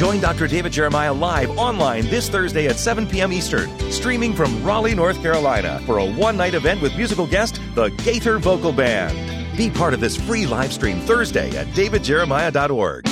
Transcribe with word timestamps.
Join 0.00 0.18
Dr. 0.18 0.46
David 0.46 0.72
Jeremiah 0.72 1.12
live 1.12 1.50
online 1.58 2.06
this 2.06 2.30
Thursday 2.30 2.66
at 2.68 2.76
7 2.76 3.06
p.m. 3.06 3.34
Eastern, 3.34 3.68
streaming 3.92 4.32
from 4.32 4.64
Raleigh, 4.64 4.94
North 4.94 5.20
Carolina, 5.20 5.78
for 5.84 5.98
a 5.98 6.10
one 6.12 6.38
night 6.38 6.54
event 6.54 6.80
with 6.80 6.96
musical 6.96 7.26
guest, 7.26 7.60
the 7.74 7.90
Gaither 8.02 8.38
Vocal 8.38 8.72
Band. 8.72 9.14
Be 9.58 9.68
part 9.68 9.92
of 9.92 10.00
this 10.00 10.16
free 10.16 10.46
live 10.46 10.72
stream 10.72 11.00
Thursday 11.00 11.54
at 11.54 11.66
davidjeremiah.org. 11.74 13.04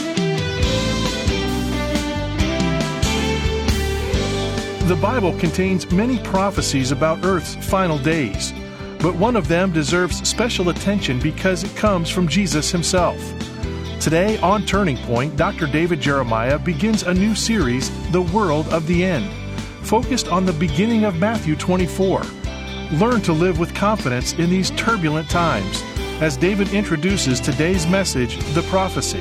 The 4.89 4.96
Bible 4.96 5.39
contains 5.39 5.93
many 5.93 6.18
prophecies 6.20 6.91
about 6.91 7.23
Earth's 7.23 7.55
final 7.68 7.98
days, 7.98 8.55
but 9.02 9.14
one 9.14 9.36
of 9.36 9.46
them 9.46 9.73
deserves 9.73 10.27
special 10.27 10.70
attention 10.70 11.20
because 11.20 11.64
it 11.64 11.77
comes 11.77 12.09
from 12.09 12.27
Jesus 12.29 12.70
himself. 12.70 13.20
Today 14.09 14.38
on 14.38 14.64
Turning 14.64 14.96
Point, 14.96 15.36
Dr. 15.36 15.66
David 15.66 16.00
Jeremiah 16.00 16.59
begins 16.59 17.02
a 17.02 17.12
new 17.12 17.34
series, 17.34 17.91
The 18.10 18.23
World 18.23 18.66
of 18.69 18.87
the 18.87 19.05
End, 19.05 19.30
focused 19.87 20.28
on 20.28 20.46
the 20.46 20.52
beginning 20.55 21.05
of 21.05 21.16
Matthew 21.16 21.55
24. 21.56 22.23
Learn 22.92 23.20
to 23.20 23.34
live 23.34 23.59
with 23.59 23.74
confidence 23.74 24.33
in 24.33 24.48
these 24.48 24.70
turbulent 24.70 25.28
times 25.28 25.83
as 26.23 26.38
David 26.38 26.73
introduces 26.73 27.38
today's 27.38 27.86
message, 27.86 28.38
The 28.55 28.62
Prophecy. 28.70 29.20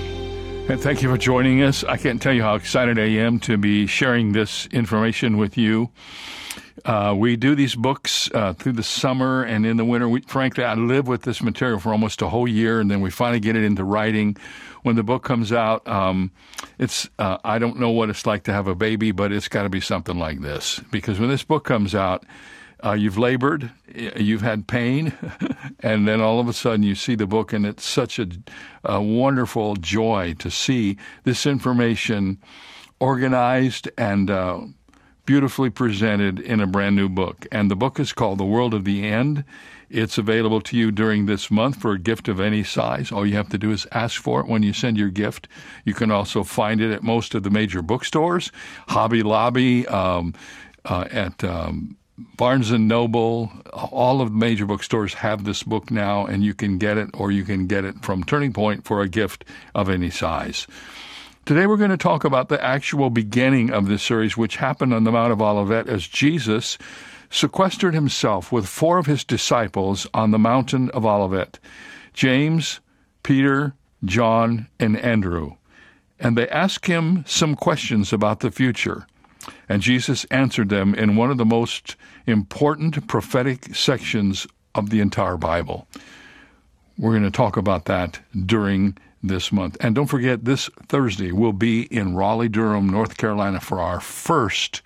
And 0.69 0.79
thank 0.79 1.01
you 1.01 1.09
for 1.09 1.17
joining 1.17 1.63
us. 1.63 1.83
I 1.83 1.97
can't 1.97 2.21
tell 2.21 2.31
you 2.31 2.43
how 2.43 2.55
excited 2.55 2.97
I 2.97 3.09
am 3.09 3.41
to 3.41 3.57
be 3.57 3.87
sharing 3.87 4.31
this 4.31 4.67
information 4.67 5.35
with 5.35 5.57
you. 5.57 5.89
Uh, 6.85 7.13
we 7.17 7.35
do 7.35 7.55
these 7.55 7.75
books 7.75 8.29
uh, 8.33 8.53
through 8.53 8.73
the 8.73 8.83
summer 8.83 9.43
and 9.43 9.65
in 9.65 9.77
the 9.77 9.85
winter. 9.85 10.07
We, 10.07 10.21
frankly, 10.21 10.63
I 10.63 10.75
live 10.75 11.07
with 11.07 11.23
this 11.23 11.41
material 11.41 11.79
for 11.79 11.91
almost 11.91 12.21
a 12.21 12.29
whole 12.29 12.47
year, 12.47 12.79
and 12.79 12.89
then 12.89 13.01
we 13.01 13.09
finally 13.09 13.39
get 13.39 13.55
it 13.55 13.63
into 13.63 13.83
writing. 13.83 14.37
When 14.83 14.95
the 14.95 15.03
book 15.03 15.23
comes 15.23 15.51
out, 15.51 15.85
um, 15.87 16.31
it's 16.79 17.09
uh, 17.19 17.37
I 17.43 17.59
don't 17.59 17.79
know 17.79 17.89
what 17.89 18.09
it's 18.09 18.25
like 18.25 18.43
to 18.43 18.53
have 18.53 18.67
a 18.67 18.75
baby, 18.75 19.11
but 19.11 19.31
it's 19.31 19.47
got 19.47 19.63
to 19.63 19.69
be 19.69 19.81
something 19.81 20.17
like 20.17 20.41
this 20.41 20.79
because 20.91 21.19
when 21.19 21.29
this 21.29 21.43
book 21.43 21.65
comes 21.65 21.93
out, 21.93 22.23
uh, 22.85 22.93
you've 22.93 23.17
labored, 23.17 23.71
you've 24.15 24.41
had 24.41 24.67
pain, 24.67 25.13
and 25.79 26.07
then 26.07 26.21
all 26.21 26.39
of 26.39 26.47
a 26.47 26.53
sudden 26.53 26.83
you 26.83 26.95
see 26.95 27.15
the 27.15 27.25
book, 27.25 27.51
and 27.51 27.65
it's 27.65 27.83
such 27.83 28.19
a, 28.19 28.27
a 28.83 29.01
wonderful 29.01 29.75
joy 29.75 30.35
to 30.39 30.51
see 30.51 30.97
this 31.23 31.45
information 31.45 32.37
organized 32.99 33.89
and 33.97 34.29
uh, 34.29 34.61
beautifully 35.27 35.69
presented 35.69 36.39
in 36.39 36.61
a 36.61 36.65
brand 36.65 36.95
new 36.95 37.09
book. 37.09 37.45
And 37.51 37.69
the 37.69 37.75
book 37.75 37.99
is 37.99 38.13
called 38.13 38.39
The 38.39 38.45
World 38.45 38.73
of 38.73 38.85
the 38.85 39.03
End. 39.03 39.43
It's 39.89 40.17
available 40.17 40.61
to 40.61 40.77
you 40.77 40.89
during 40.89 41.25
this 41.27 41.51
month 41.51 41.75
for 41.75 41.91
a 41.91 41.99
gift 41.99 42.27
of 42.27 42.39
any 42.39 42.63
size. 42.63 43.11
All 43.11 43.25
you 43.25 43.35
have 43.35 43.49
to 43.49 43.57
do 43.57 43.71
is 43.71 43.85
ask 43.91 44.19
for 44.19 44.39
it 44.39 44.47
when 44.47 44.63
you 44.63 44.73
send 44.73 44.97
your 44.97 45.09
gift. 45.09 45.47
You 45.85 45.93
can 45.93 46.11
also 46.11 46.43
find 46.43 46.81
it 46.81 46.91
at 46.91 47.03
most 47.03 47.35
of 47.35 47.43
the 47.43 47.49
major 47.49 47.81
bookstores, 47.81 48.51
Hobby 48.87 49.21
Lobby, 49.21 49.85
um, 49.87 50.33
uh, 50.85 51.05
at 51.11 51.43
um, 51.43 51.97
Barnes 52.37 52.71
and 52.71 52.87
Noble, 52.87 53.51
all 53.73 54.21
of 54.21 54.31
the 54.31 54.35
major 54.35 54.65
bookstores 54.65 55.13
have 55.15 55.43
this 55.43 55.61
book 55.61 55.91
now, 55.91 56.25
and 56.25 56.43
you 56.43 56.53
can 56.53 56.77
get 56.77 56.97
it 56.97 57.09
or 57.13 57.31
you 57.31 57.43
can 57.43 57.67
get 57.67 57.85
it 57.85 58.01
from 58.01 58.23
Turning 58.23 58.53
Point 58.53 58.85
for 58.85 59.01
a 59.01 59.09
gift 59.09 59.45
of 59.75 59.89
any 59.89 60.09
size. 60.09 60.65
Today 61.47 61.65
we're 61.65 61.77
going 61.77 61.91
to 61.91 61.97
talk 61.97 62.25
about 62.25 62.49
the 62.49 62.61
actual 62.61 63.09
beginning 63.09 63.71
of 63.71 63.87
this 63.87 64.03
series, 64.03 64.35
which 64.35 64.57
happened 64.57 64.93
on 64.93 65.05
the 65.05 65.13
Mount 65.13 65.31
of 65.31 65.41
Olivet 65.41 65.87
as 65.87 66.05
Jesus 66.05 66.77
sequestered 67.29 67.93
himself 67.93 68.51
with 68.51 68.67
four 68.67 68.97
of 68.97 69.05
his 69.05 69.23
disciples 69.23 70.05
on 70.13 70.31
the 70.31 70.37
mountain 70.37 70.89
of 70.89 71.05
Olivet 71.05 71.57
James, 72.11 72.81
Peter, 73.23 73.75
John, 74.03 74.67
and 74.77 74.99
Andrew. 74.99 75.55
And 76.19 76.37
they 76.37 76.49
asked 76.49 76.87
him 76.87 77.23
some 77.25 77.55
questions 77.55 78.11
about 78.11 78.41
the 78.41 78.51
future. 78.51 79.07
And 79.69 79.81
Jesus 79.81 80.25
answered 80.25 80.67
them 80.67 80.93
in 80.95 81.15
one 81.15 81.31
of 81.31 81.37
the 81.37 81.45
most 81.45 81.95
important 82.25 83.07
prophetic 83.07 83.73
sections 83.73 84.47
of 84.75 84.89
the 84.89 84.99
entire 84.99 85.37
Bible. 85.37 85.87
We're 86.97 87.11
going 87.11 87.23
to 87.23 87.31
talk 87.31 87.55
about 87.55 87.85
that 87.85 88.19
during 88.45 88.97
this 89.23 89.51
month. 89.51 89.77
And 89.79 89.95
don't 89.95 90.07
forget, 90.07 90.45
this 90.45 90.69
Thursday 90.87 91.31
we'll 91.31 91.53
be 91.53 91.83
in 91.83 92.15
Raleigh, 92.15 92.49
Durham, 92.49 92.89
North 92.89 93.17
Carolina 93.17 93.59
for 93.59 93.79
our 93.79 93.99
first 93.99 94.81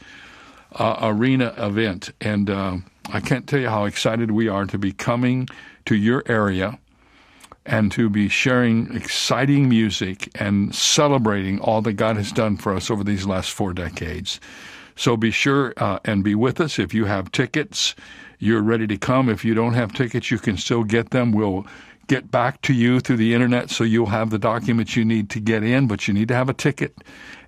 uh, 0.73 0.97
arena 1.01 1.53
event. 1.57 2.11
And 2.21 2.49
uh, 2.49 2.77
I 3.09 3.19
can't 3.19 3.47
tell 3.47 3.59
you 3.59 3.69
how 3.69 3.85
excited 3.85 4.31
we 4.31 4.47
are 4.47 4.65
to 4.65 4.77
be 4.77 4.91
coming 4.91 5.47
to 5.85 5.95
your 5.95 6.23
area 6.27 6.79
and 7.65 7.91
to 7.91 8.09
be 8.09 8.27
sharing 8.27 8.95
exciting 8.95 9.69
music 9.69 10.29
and 10.35 10.73
celebrating 10.73 11.59
all 11.59 11.81
that 11.83 11.93
God 11.93 12.17
has 12.17 12.31
done 12.31 12.57
for 12.57 12.73
us 12.73 12.89
over 12.89 13.03
these 13.03 13.25
last 13.25 13.51
four 13.51 13.73
decades. 13.73 14.39
So 14.95 15.15
be 15.15 15.31
sure 15.31 15.73
uh, 15.77 15.99
and 16.05 16.23
be 16.23 16.35
with 16.35 16.59
us. 16.59 16.79
If 16.79 16.93
you 16.93 17.05
have 17.05 17.31
tickets, 17.31 17.95
you're 18.39 18.61
ready 18.61 18.87
to 18.87 18.97
come. 18.97 19.29
If 19.29 19.45
you 19.45 19.53
don't 19.53 19.73
have 19.73 19.93
tickets, 19.93 20.31
you 20.31 20.39
can 20.39 20.57
still 20.57 20.83
get 20.83 21.11
them. 21.11 21.31
We'll 21.31 21.65
get 22.11 22.29
back 22.29 22.61
to 22.61 22.73
you 22.73 22.99
through 22.99 23.15
the 23.15 23.33
internet 23.33 23.69
so 23.69 23.85
you'll 23.85 24.07
have 24.07 24.31
the 24.31 24.37
documents 24.37 24.97
you 24.97 25.05
need 25.05 25.29
to 25.29 25.39
get 25.39 25.63
in, 25.63 25.87
but 25.87 26.09
you 26.09 26.13
need 26.13 26.27
to 26.27 26.33
have 26.33 26.49
a 26.49 26.53
ticket. 26.53 26.93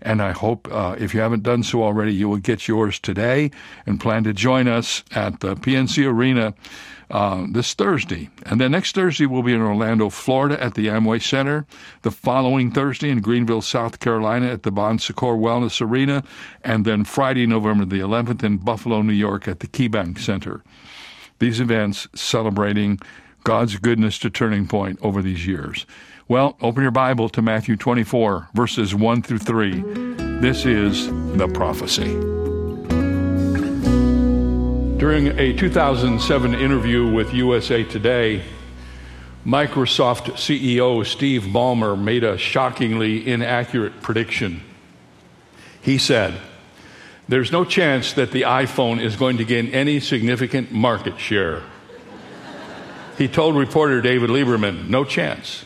And 0.01 0.21
I 0.21 0.31
hope 0.31 0.69
uh, 0.71 0.95
if 0.97 1.13
you 1.13 1.19
haven't 1.19 1.43
done 1.43 1.63
so 1.63 1.83
already, 1.83 2.13
you 2.13 2.29
will 2.29 2.37
get 2.37 2.65
yours 2.65 2.97
today 2.97 3.51
and 3.85 3.99
plan 3.99 4.23
to 4.23 4.31
join 4.31 4.69
us 4.69 5.03
at 5.11 5.41
the 5.41 5.55
PNC 5.55 6.09
Arena 6.09 6.53
uh, 7.11 7.45
this 7.51 7.73
Thursday. 7.73 8.29
And 8.45 8.61
then 8.61 8.71
next 8.71 8.95
Thursday, 8.95 9.25
we'll 9.25 9.43
be 9.43 9.53
in 9.53 9.61
Orlando, 9.61 10.09
Florida 10.09 10.63
at 10.63 10.75
the 10.75 10.87
Amway 10.87 11.21
Center. 11.21 11.65
The 12.03 12.11
following 12.11 12.71
Thursday 12.71 13.09
in 13.09 13.19
Greenville, 13.19 13.61
South 13.61 13.99
Carolina 13.99 14.47
at 14.47 14.63
the 14.63 14.71
Bon 14.71 14.97
Secours 14.97 15.41
Wellness 15.41 15.81
Arena. 15.81 16.23
And 16.63 16.85
then 16.85 17.03
Friday, 17.03 17.45
November 17.45 17.83
the 17.83 17.99
11th 17.99 18.45
in 18.45 18.59
Buffalo, 18.59 19.01
New 19.01 19.11
York 19.11 19.45
at 19.45 19.59
the 19.59 19.67
KeyBank 19.67 20.19
Center. 20.19 20.63
These 21.39 21.59
events 21.59 22.07
celebrating 22.15 23.01
God's 23.43 23.77
goodness 23.77 24.17
to 24.19 24.29
Turning 24.29 24.67
Point 24.67 24.99
over 25.01 25.21
these 25.21 25.45
years. 25.45 25.85
Well, 26.27 26.55
open 26.61 26.81
your 26.81 26.91
Bible 26.91 27.27
to 27.29 27.41
Matthew 27.41 27.75
24, 27.75 28.49
verses 28.53 28.95
1 28.95 29.21
through 29.23 29.39
3. 29.39 29.81
This 30.39 30.65
is 30.65 31.07
the 31.37 31.49
prophecy. 31.53 32.13
During 34.97 35.37
a 35.37 35.51
2007 35.51 36.53
interview 36.53 37.11
with 37.11 37.33
USA 37.33 37.83
Today, 37.83 38.43
Microsoft 39.45 40.35
CEO 40.35 41.05
Steve 41.05 41.43
Ballmer 41.43 42.01
made 42.01 42.23
a 42.23 42.37
shockingly 42.37 43.27
inaccurate 43.27 44.01
prediction. 44.01 44.61
He 45.81 45.97
said, 45.97 46.39
There's 47.27 47.51
no 47.51 47.65
chance 47.65 48.13
that 48.13 48.31
the 48.31 48.43
iPhone 48.43 49.01
is 49.01 49.17
going 49.17 49.35
to 49.37 49.43
gain 49.43 49.67
any 49.67 49.99
significant 49.99 50.71
market 50.71 51.19
share. 51.19 51.63
He 53.17 53.27
told 53.27 53.55
reporter 53.55 54.01
David 54.01 54.29
Lieberman, 54.29 54.89
No 54.89 55.03
chance. 55.03 55.65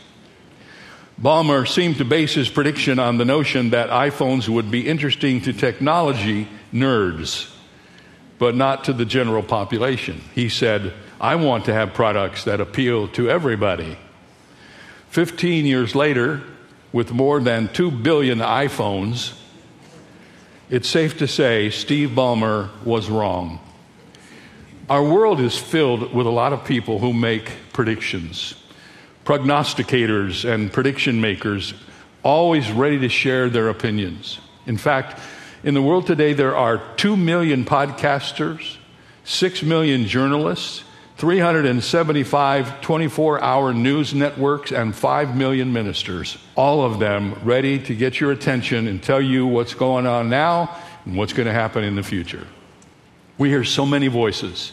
Ballmer 1.20 1.66
seemed 1.66 1.96
to 1.98 2.04
base 2.04 2.34
his 2.34 2.48
prediction 2.48 2.98
on 2.98 3.18
the 3.18 3.24
notion 3.24 3.70
that 3.70 3.90
iPhones 3.90 4.48
would 4.48 4.70
be 4.70 4.86
interesting 4.86 5.40
to 5.42 5.52
technology 5.52 6.46
nerds 6.72 7.52
but 8.38 8.54
not 8.54 8.84
to 8.84 8.92
the 8.92 9.04
general 9.04 9.42
population. 9.42 10.20
He 10.34 10.48
said, 10.48 10.94
I 11.20 11.34
want 11.34 11.64
to 11.66 11.74
have 11.74 11.92
products 11.92 12.44
that 12.44 12.60
appeal 12.60 13.08
to 13.08 13.28
everybody. 13.28 13.98
15 15.10 15.66
years 15.66 15.94
later, 15.94 16.42
with 16.92 17.12
more 17.12 17.40
than 17.40 17.68
2 17.68 17.90
billion 17.90 18.38
iPhones, 18.38 19.36
it's 20.70 20.88
safe 20.88 21.18
to 21.18 21.26
say 21.26 21.70
Steve 21.70 22.10
Ballmer 22.10 22.70
was 22.84 23.10
wrong. 23.10 23.58
Our 24.88 25.02
world 25.02 25.38
is 25.38 25.58
filled 25.58 26.14
with 26.14 26.26
a 26.26 26.30
lot 26.30 26.54
of 26.54 26.64
people 26.64 26.98
who 26.98 27.12
make 27.12 27.52
predictions, 27.74 28.54
prognosticators 29.26 30.48
and 30.48 30.72
prediction 30.72 31.20
makers, 31.20 31.74
always 32.22 32.72
ready 32.72 32.98
to 33.00 33.10
share 33.10 33.50
their 33.50 33.68
opinions. 33.68 34.38
In 34.64 34.78
fact, 34.78 35.20
in 35.62 35.74
the 35.74 35.82
world 35.82 36.06
today, 36.06 36.32
there 36.32 36.56
are 36.56 36.82
2 36.96 37.18
million 37.18 37.66
podcasters, 37.66 38.78
6 39.24 39.62
million 39.62 40.06
journalists, 40.06 40.84
375 41.18 42.80
24 42.80 43.42
hour 43.42 43.74
news 43.74 44.14
networks, 44.14 44.72
and 44.72 44.96
5 44.96 45.36
million 45.36 45.70
ministers. 45.70 46.38
All 46.54 46.82
of 46.82 46.98
them 46.98 47.34
ready 47.44 47.78
to 47.80 47.94
get 47.94 48.20
your 48.20 48.32
attention 48.32 48.86
and 48.86 49.02
tell 49.02 49.20
you 49.20 49.46
what's 49.46 49.74
going 49.74 50.06
on 50.06 50.30
now 50.30 50.74
and 51.04 51.14
what's 51.14 51.34
going 51.34 51.46
to 51.46 51.52
happen 51.52 51.84
in 51.84 51.94
the 51.94 52.02
future. 52.02 52.46
We 53.38 53.48
hear 53.48 53.64
so 53.64 53.86
many 53.86 54.08
voices, 54.08 54.72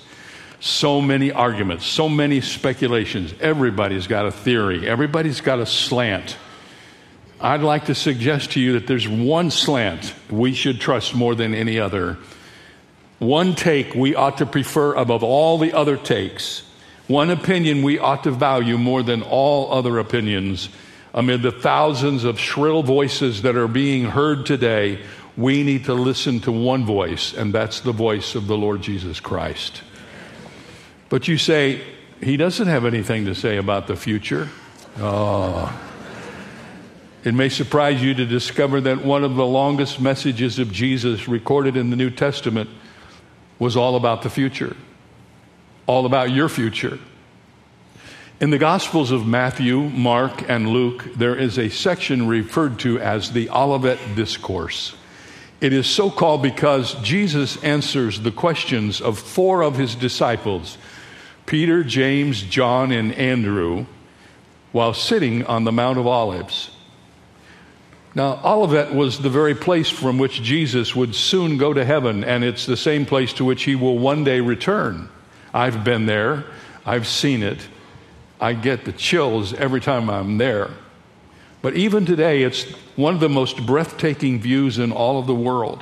so 0.59 0.99
many 0.99 1.31
arguments, 1.31 1.85
so 1.85 2.09
many 2.09 2.41
speculations. 2.41 3.33
Everybody's 3.39 4.07
got 4.07 4.25
a 4.25 4.31
theory, 4.31 4.87
everybody's 4.87 5.39
got 5.39 5.59
a 5.59 5.65
slant. 5.65 6.35
I'd 7.39 7.61
like 7.61 7.85
to 7.85 7.95
suggest 7.95 8.53
to 8.53 8.59
you 8.59 8.73
that 8.73 8.87
there's 8.87 9.07
one 9.07 9.51
slant 9.51 10.13
we 10.31 10.53
should 10.53 10.81
trust 10.81 11.13
more 11.13 11.35
than 11.35 11.53
any 11.53 11.79
other. 11.79 12.17
One 13.19 13.55
take 13.55 13.93
we 13.93 14.15
ought 14.15 14.39
to 14.39 14.45
prefer 14.45 14.95
above 14.95 15.23
all 15.23 15.57
the 15.57 15.73
other 15.73 15.95
takes. 15.95 16.63
One 17.07 17.29
opinion 17.29 17.83
we 17.83 17.99
ought 17.99 18.23
to 18.23 18.31
value 18.31 18.77
more 18.77 19.03
than 19.03 19.21
all 19.21 19.71
other 19.71 19.99
opinions. 19.99 20.69
amid 21.15 21.41
the 21.41 21.51
thousands 21.51 22.25
of 22.25 22.37
shrill 22.37 22.83
voices 22.83 23.43
that 23.43 23.55
are 23.55 23.69
being 23.69 24.03
heard 24.03 24.45
today, 24.45 24.99
we 25.37 25.63
need 25.63 25.85
to 25.85 25.93
listen 25.93 26.39
to 26.41 26.51
one 26.51 26.85
voice, 26.85 27.33
and 27.33 27.53
that's 27.53 27.81
the 27.81 27.91
voice 27.91 28.35
of 28.35 28.47
the 28.47 28.57
Lord 28.57 28.81
Jesus 28.81 29.19
Christ. 29.19 29.81
But 31.09 31.27
you 31.27 31.37
say, 31.37 31.81
he 32.21 32.37
doesn't 32.37 32.67
have 32.67 32.85
anything 32.85 33.25
to 33.25 33.35
say 33.35 33.57
about 33.57 33.87
the 33.87 33.95
future. 33.95 34.49
Oh. 34.97 35.81
It 37.23 37.33
may 37.33 37.49
surprise 37.49 38.01
you 38.01 38.13
to 38.13 38.25
discover 38.25 38.79
that 38.81 39.03
one 39.03 39.23
of 39.23 39.35
the 39.35 39.45
longest 39.45 39.99
messages 39.99 40.59
of 40.59 40.71
Jesus 40.71 41.27
recorded 41.27 41.75
in 41.75 41.89
the 41.89 41.95
New 41.95 42.11
Testament 42.11 42.69
was 43.59 43.75
all 43.75 43.95
about 43.95 44.21
the 44.21 44.29
future, 44.29 44.75
all 45.87 46.05
about 46.05 46.31
your 46.31 46.47
future. 46.47 46.99
In 48.39 48.49
the 48.49 48.57
Gospels 48.57 49.11
of 49.11 49.25
Matthew, 49.25 49.81
Mark, 49.81 50.49
and 50.49 50.69
Luke, 50.69 51.05
there 51.15 51.35
is 51.35 51.57
a 51.57 51.69
section 51.69 52.27
referred 52.27 52.79
to 52.79 52.99
as 52.99 53.31
the 53.31 53.49
Olivet 53.49 53.97
Discourse. 54.15 54.95
It 55.61 55.73
is 55.73 55.87
so 55.87 56.09
called 56.09 56.41
because 56.41 56.93
Jesus 56.95 57.61
answers 57.63 58.19
the 58.19 58.31
questions 58.31 59.01
of 59.01 59.17
four 59.17 59.63
of 59.63 59.77
his 59.77 59.95
disciples 59.95 60.77
Peter, 61.45 61.83
James, 61.83 62.41
John, 62.41 62.91
and 62.91 63.13
Andrew 63.13 63.85
while 64.71 64.93
sitting 64.93 65.45
on 65.45 65.63
the 65.63 65.71
Mount 65.71 65.97
of 65.97 66.05
Olives. 66.05 66.71
Now, 68.13 68.41
Olivet 68.43 68.93
was 68.93 69.19
the 69.19 69.29
very 69.29 69.55
place 69.55 69.89
from 69.89 70.17
which 70.17 70.41
Jesus 70.41 70.95
would 70.95 71.15
soon 71.15 71.57
go 71.57 71.73
to 71.73 71.85
heaven, 71.85 72.23
and 72.23 72.43
it's 72.43 72.65
the 72.65 72.75
same 72.77 73.05
place 73.05 73.33
to 73.33 73.45
which 73.45 73.63
he 73.63 73.75
will 73.75 73.97
one 73.97 74.23
day 74.23 74.39
return. 74.39 75.09
I've 75.53 75.83
been 75.83 76.05
there, 76.05 76.45
I've 76.85 77.07
seen 77.07 77.43
it. 77.43 77.67
I 78.39 78.53
get 78.53 78.83
the 78.83 78.91
chills 78.91 79.53
every 79.53 79.79
time 79.79 80.09
I'm 80.09 80.37
there. 80.37 80.71
But 81.65 81.77
even 81.77 82.05
today, 82.05 82.43
it's 82.43 82.61
one 82.95 83.15
of 83.15 83.19
the 83.19 83.27
most 83.27 83.65
breathtaking 83.65 84.39
views 84.39 84.77
in 84.77 84.91
all 84.91 85.17
of 85.17 85.25
the 85.25 85.33
world, 85.33 85.81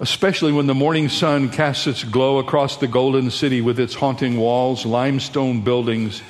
especially 0.00 0.50
when 0.50 0.66
the 0.66 0.74
morning 0.74 1.10
sun 1.10 1.50
casts 1.50 1.86
its 1.86 2.04
glow 2.04 2.38
across 2.38 2.78
the 2.78 2.86
golden 2.86 3.30
city 3.30 3.60
with 3.60 3.78
its 3.78 3.94
haunting 3.94 4.38
walls, 4.38 4.86
limestone 4.86 5.60
buildings, 5.60 6.22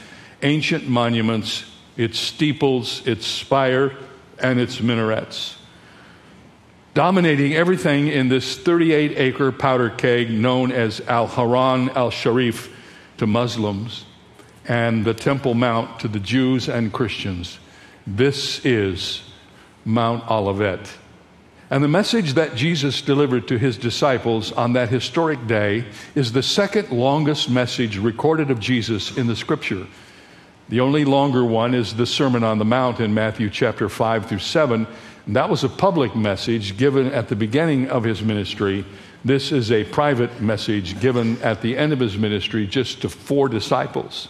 ancient 0.43 0.89
monuments, 0.89 1.71
its 1.97 2.19
steeples, 2.19 3.07
its 3.07 3.29
spire, 3.29 3.93
and 4.41 4.59
its 4.59 4.81
minarets. 4.81 5.57
Dominating 6.95 7.55
everything 7.55 8.09
in 8.09 8.29
this 8.29 8.59
38 8.59 9.17
acre 9.19 9.53
powder 9.53 9.89
keg 9.89 10.33
known 10.33 10.73
as 10.73 11.01
Al 11.03 11.29
Haram 11.29 11.93
al 11.95 12.11
Sharif 12.11 12.75
to 13.19 13.27
Muslims 13.29 14.05
and 14.67 15.05
the 15.05 15.15
Temple 15.15 15.55
Mount 15.55 16.01
to 16.01 16.09
the 16.09 16.19
Jews 16.19 16.69
and 16.69 16.93
Christians. 16.93 17.61
This 18.17 18.65
is 18.65 19.23
Mount 19.85 20.31
Olivet. 20.31 20.97
And 21.69 21.85
the 21.85 21.89
message 21.89 22.33
that 22.35 22.55
Jesus 22.55 23.03
delivered 23.03 23.47
to 23.49 23.59
his 23.59 23.77
disciples 23.77 24.51
on 24.51 24.73
that 24.73 24.89
historic 24.89 25.47
day 25.47 25.85
is 26.15 26.33
the 26.33 26.43
second 26.43 26.91
longest 26.91 27.51
message 27.51 27.99
recorded 27.99 28.51
of 28.51 28.61
Jesus 28.61 29.15
in 29.19 29.27
the 29.27 29.37
scripture. 29.37 29.87
The 30.71 30.81
only 30.81 31.05
longer 31.05 31.45
one 31.45 31.75
is 31.75 31.97
the 31.97 32.07
Sermon 32.07 32.43
on 32.43 32.57
the 32.57 32.65
Mount 32.65 32.99
in 32.99 33.13
Matthew 33.13 33.51
chapter 33.51 33.91
5 33.91 34.25
through 34.25 34.39
7. 34.39 34.87
And 35.27 35.37
that 35.37 35.51
was 35.51 35.63
a 35.63 35.69
public 35.69 36.17
message 36.17 36.79
given 36.79 37.13
at 37.13 37.29
the 37.29 37.37
beginning 37.37 37.91
of 37.91 38.05
his 38.05 38.23
ministry. 38.23 38.87
This 39.23 39.53
is 39.53 39.71
a 39.71 39.85
private 39.85 40.41
message 40.41 40.99
given 40.99 41.43
at 41.43 41.61
the 41.61 41.77
end 41.77 41.93
of 41.93 42.01
his 42.01 42.17
ministry 42.17 42.67
just 42.67 43.03
to 43.03 43.11
four 43.11 43.51
disciples. 43.51 44.29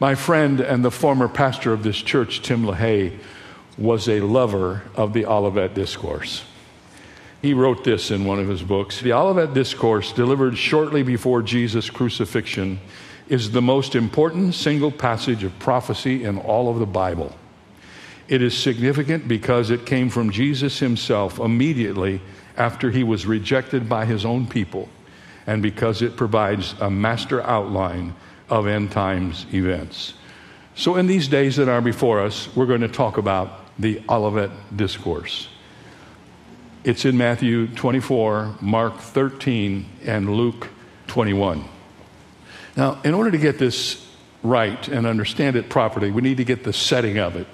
My 0.00 0.14
friend 0.14 0.60
and 0.60 0.84
the 0.84 0.92
former 0.92 1.26
pastor 1.26 1.72
of 1.72 1.82
this 1.82 1.96
church, 1.96 2.42
Tim 2.42 2.62
LaHaye, 2.62 3.18
was 3.76 4.08
a 4.08 4.20
lover 4.20 4.82
of 4.94 5.12
the 5.12 5.26
Olivet 5.26 5.74
Discourse. 5.74 6.44
He 7.42 7.52
wrote 7.52 7.82
this 7.82 8.12
in 8.12 8.24
one 8.24 8.38
of 8.38 8.46
his 8.46 8.62
books 8.62 9.00
The 9.00 9.12
Olivet 9.12 9.54
Discourse, 9.54 10.12
delivered 10.12 10.56
shortly 10.56 11.02
before 11.02 11.42
Jesus' 11.42 11.90
crucifixion, 11.90 12.78
is 13.28 13.50
the 13.50 13.60
most 13.60 13.96
important 13.96 14.54
single 14.54 14.92
passage 14.92 15.42
of 15.42 15.58
prophecy 15.58 16.22
in 16.22 16.38
all 16.38 16.70
of 16.70 16.78
the 16.78 16.86
Bible. 16.86 17.34
It 18.28 18.40
is 18.40 18.56
significant 18.56 19.26
because 19.26 19.70
it 19.70 19.84
came 19.84 20.10
from 20.10 20.30
Jesus 20.30 20.78
himself 20.78 21.40
immediately 21.40 22.20
after 22.56 22.92
he 22.92 23.02
was 23.02 23.26
rejected 23.26 23.88
by 23.88 24.04
his 24.04 24.24
own 24.24 24.46
people, 24.46 24.88
and 25.44 25.60
because 25.60 26.02
it 26.02 26.16
provides 26.16 26.76
a 26.80 26.88
master 26.88 27.42
outline 27.42 28.14
of 28.48 28.66
end 28.66 28.90
times 28.90 29.46
events. 29.52 30.14
So, 30.74 30.96
in 30.96 31.06
these 31.06 31.28
days 31.28 31.56
that 31.56 31.68
are 31.68 31.80
before 31.80 32.20
us, 32.20 32.48
we're 32.54 32.66
going 32.66 32.82
to 32.82 32.88
talk 32.88 33.18
about 33.18 33.66
the 33.78 34.00
Olivet 34.08 34.50
Discourse. 34.76 35.48
It's 36.84 37.04
in 37.04 37.16
Matthew 37.16 37.66
24, 37.66 38.56
Mark 38.60 38.98
13, 38.98 39.86
and 40.04 40.34
Luke 40.36 40.68
21. 41.08 41.64
Now, 42.76 43.00
in 43.02 43.14
order 43.14 43.32
to 43.32 43.38
get 43.38 43.58
this 43.58 44.06
right 44.42 44.86
and 44.88 45.06
understand 45.06 45.56
it 45.56 45.68
properly, 45.68 46.12
we 46.12 46.22
need 46.22 46.36
to 46.36 46.44
get 46.44 46.62
the 46.62 46.72
setting 46.72 47.18
of 47.18 47.34
it. 47.34 47.46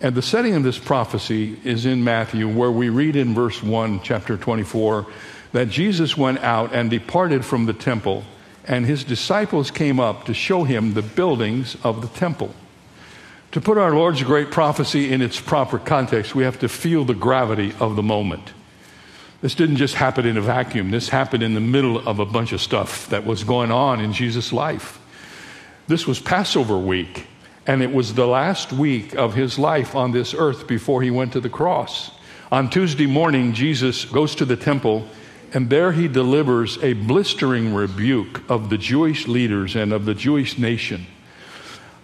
And 0.00 0.14
the 0.14 0.22
setting 0.22 0.54
of 0.54 0.62
this 0.62 0.78
prophecy 0.78 1.58
is 1.64 1.86
in 1.86 2.04
Matthew, 2.04 2.48
where 2.48 2.70
we 2.70 2.88
read 2.88 3.16
in 3.16 3.34
verse 3.34 3.62
1, 3.62 4.02
chapter 4.02 4.36
24, 4.36 5.06
that 5.52 5.68
Jesus 5.68 6.16
went 6.16 6.38
out 6.38 6.72
and 6.72 6.90
departed 6.90 7.44
from 7.44 7.66
the 7.66 7.72
temple 7.72 8.24
and 8.64 8.86
his 8.86 9.04
disciples 9.04 9.70
came 9.70 9.98
up 9.98 10.24
to 10.24 10.34
show 10.34 10.64
him 10.64 10.94
the 10.94 11.02
buildings 11.02 11.76
of 11.82 12.00
the 12.00 12.08
temple. 12.18 12.54
To 13.52 13.60
put 13.60 13.76
our 13.76 13.94
Lord's 13.94 14.22
great 14.22 14.50
prophecy 14.50 15.12
in 15.12 15.20
its 15.20 15.38
proper 15.40 15.78
context, 15.78 16.34
we 16.34 16.44
have 16.44 16.60
to 16.60 16.68
feel 16.68 17.04
the 17.04 17.14
gravity 17.14 17.74
of 17.80 17.96
the 17.96 18.02
moment. 18.02 18.52
This 19.42 19.54
didn't 19.54 19.76
just 19.76 19.94
happen 19.94 20.24
in 20.24 20.36
a 20.36 20.40
vacuum, 20.40 20.90
this 20.90 21.08
happened 21.08 21.42
in 21.42 21.54
the 21.54 21.60
middle 21.60 21.98
of 22.08 22.18
a 22.20 22.24
bunch 22.24 22.52
of 22.52 22.60
stuff 22.60 23.08
that 23.08 23.26
was 23.26 23.44
going 23.44 23.72
on 23.72 24.00
in 24.00 24.12
Jesus' 24.12 24.52
life. 24.52 25.00
This 25.88 26.06
was 26.06 26.20
Passover 26.20 26.78
week, 26.78 27.26
and 27.66 27.82
it 27.82 27.92
was 27.92 28.14
the 28.14 28.26
last 28.26 28.72
week 28.72 29.14
of 29.14 29.34
his 29.34 29.58
life 29.58 29.96
on 29.96 30.12
this 30.12 30.32
earth 30.32 30.68
before 30.68 31.02
he 31.02 31.10
went 31.10 31.32
to 31.32 31.40
the 31.40 31.50
cross. 31.50 32.12
On 32.52 32.70
Tuesday 32.70 33.06
morning, 33.06 33.52
Jesus 33.52 34.04
goes 34.04 34.36
to 34.36 34.44
the 34.44 34.56
temple 34.56 35.08
and 35.52 35.68
there 35.68 35.92
he 35.92 36.08
delivers 36.08 36.82
a 36.82 36.94
blistering 36.94 37.74
rebuke 37.74 38.42
of 38.50 38.70
the 38.70 38.78
Jewish 38.78 39.28
leaders 39.28 39.76
and 39.76 39.92
of 39.92 40.06
the 40.06 40.14
Jewish 40.14 40.58
nation. 40.58 41.06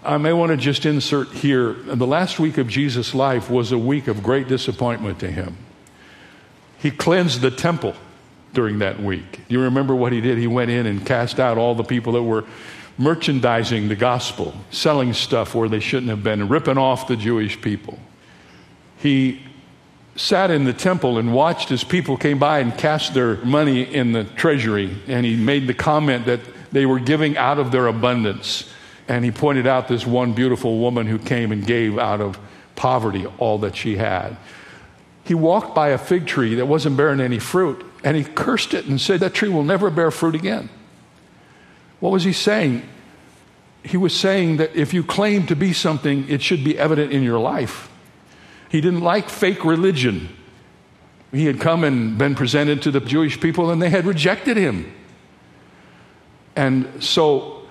I 0.05 0.19
may 0.19 0.33
want 0.33 0.51
to 0.51 0.57
just 0.57 0.87
insert 0.87 1.29
here 1.29 1.73
the 1.73 2.07
last 2.07 2.39
week 2.39 2.59
of 2.59 2.69
Jesus' 2.69 3.15
life 3.15 3.51
was 3.51 3.73
a 3.73 3.79
week 3.79 4.07
of 4.07 4.23
great 4.23 4.49
disappointment 4.49 5.19
to 5.21 5.31
him. 5.31 5.57
He 6.79 6.91
cleansed 6.91 7.41
the 7.41 7.51
temple 7.51 7.95
during 8.53 8.79
that 8.79 9.01
week. 9.03 9.41
You 9.49 9.63
remember 9.63 9.95
what 9.95 10.13
he 10.13 10.21
did? 10.21 10.39
He 10.39 10.47
went 10.47 10.71
in 10.71 10.87
and 10.87 11.05
cast 11.05 11.41
out 11.41 11.59
all 11.59 11.75
the 11.75 11.85
people 11.85 12.13
that 12.13 12.23
were 12.23 12.45
merchandising 12.97 13.89
the 13.89 13.97
gospel, 13.97 14.55
selling 14.71 15.13
stuff 15.13 15.55
where 15.55 15.69
they 15.69 15.81
shouldn't 15.81 16.11
have 16.11 16.23
been, 16.23 16.49
ripping 16.49 16.79
off 16.79 17.09
the 17.09 17.17
Jewish 17.17 17.61
people. 17.61 17.99
He 18.99 19.43
sat 20.19 20.51
in 20.51 20.65
the 20.65 20.73
temple 20.73 21.17
and 21.17 21.33
watched 21.33 21.71
as 21.71 21.85
people 21.85 22.17
came 22.17 22.39
by 22.39 22.59
and 22.59 22.77
cast 22.77 23.15
their 23.15 23.37
money 23.37 23.83
in 23.83 24.13
the 24.13 24.25
treasury. 24.25 24.95
And 25.07 25.25
he 25.25 25.37
made 25.37 25.69
the 25.69 25.75
comment 25.75 26.27
that 26.27 26.41
they 26.73 26.87
were 26.87 26.99
giving 26.99 27.37
out 27.37 27.59
of 27.59 27.71
their 27.71 27.87
abundance. 27.87 28.69
And 29.07 29.25
he 29.25 29.31
pointed 29.31 29.67
out 29.67 29.87
this 29.87 30.05
one 30.05 30.33
beautiful 30.33 30.79
woman 30.79 31.07
who 31.07 31.19
came 31.19 31.53
and 31.53 31.65
gave 31.65 31.99
out 31.99 32.21
of 32.21 32.39
poverty 32.75 33.27
all 33.39 33.59
that 33.59 33.77
she 33.77 33.97
had. 33.97 34.37
He 35.25 35.35
walked 35.35 35.75
by 35.75 35.91
a 35.91 35.99
fig 35.99 36.27
tree 36.27 36.57
that 36.57 36.67
wasn't 36.67 36.97
bearing 36.97 37.21
any 37.21 37.39
fruit, 37.39 37.85
and 38.03 38.17
he 38.17 38.25
cursed 38.25 38.75
it 38.75 38.87
and 38.87 39.01
said, 39.01 39.21
That 39.21 39.35
tree 39.35 39.49
will 39.49 39.63
never 39.63 39.89
bear 39.91 40.11
fruit 40.11 40.35
again. 40.35 40.69
What 42.01 42.13
was 42.13 42.25
he 42.25 42.33
saying? 42.33 42.83
He 43.85 43.97
was 43.97 44.19
saying 44.19 44.57
that 44.57 44.75
if 44.75 44.93
you 44.93 45.05
claim 45.05 45.47
to 45.47 45.57
be 45.57 45.73
something, 45.73 46.29
it 46.29 46.43
should 46.43 46.65
be 46.65 46.79
evident 46.79 47.13
in 47.13 47.23
your 47.23 47.39
life. 47.39 47.91
He 48.69 48.81
didn't 48.81 49.01
like 49.01 49.29
fake 49.29 49.65
religion. 49.65 50.29
He 51.33 51.47
had 51.47 51.61
come 51.61 51.85
and 51.85 52.17
been 52.17 52.35
presented 52.35 52.83
to 52.83 52.91
the 52.91 53.01
Jewish 53.01 53.41
people, 53.41 53.71
and 53.71 53.81
they 53.81 53.91
had 53.91 54.07
rejected 54.07 54.57
him. 54.57 54.93
And 56.57 57.03
so, 57.03 57.67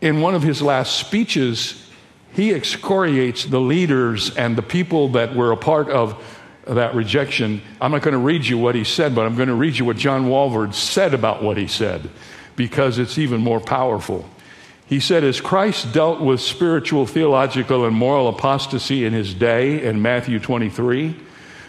in 0.00 0.20
one 0.20 0.34
of 0.34 0.42
his 0.42 0.62
last 0.62 0.98
speeches, 0.98 1.88
he 2.32 2.52
excoriates 2.52 3.44
the 3.44 3.60
leaders 3.60 4.36
and 4.36 4.56
the 4.56 4.62
people 4.62 5.08
that 5.10 5.34
were 5.34 5.52
a 5.52 5.56
part 5.56 5.88
of 5.88 6.22
that 6.66 6.94
rejection. 6.94 7.62
I'm 7.80 7.90
not 7.90 8.02
going 8.02 8.12
to 8.12 8.18
read 8.18 8.46
you 8.46 8.58
what 8.58 8.74
he 8.74 8.84
said, 8.84 9.14
but 9.14 9.26
I'm 9.26 9.34
going 9.34 9.48
to 9.48 9.54
read 9.54 9.78
you 9.78 9.84
what 9.84 9.96
John 9.96 10.26
Walvoord 10.26 10.74
said 10.74 11.14
about 11.14 11.42
what 11.42 11.56
he 11.56 11.66
said 11.66 12.08
because 12.54 12.98
it's 12.98 13.18
even 13.18 13.40
more 13.40 13.60
powerful. 13.60 14.28
He 14.88 15.00
said, 15.00 15.22
as 15.22 15.42
Christ 15.42 15.92
dealt 15.92 16.20
with 16.20 16.40
spiritual, 16.40 17.04
theological, 17.06 17.84
and 17.84 17.94
moral 17.94 18.28
apostasy 18.28 19.04
in 19.04 19.12
his 19.12 19.34
day 19.34 19.84
in 19.84 20.00
Matthew 20.00 20.38
23, 20.38 21.14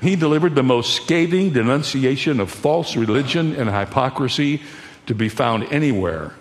he 0.02 0.16
delivered 0.16 0.56
the 0.56 0.64
most 0.64 0.94
scathing 0.94 1.52
denunciation 1.52 2.40
of 2.40 2.50
false 2.50 2.96
religion 2.96 3.56
and 3.58 3.70
hypocrisy 3.70 4.62
to 5.08 5.14
be 5.14 5.28
found 5.28 5.66
anywhere. 5.66 6.34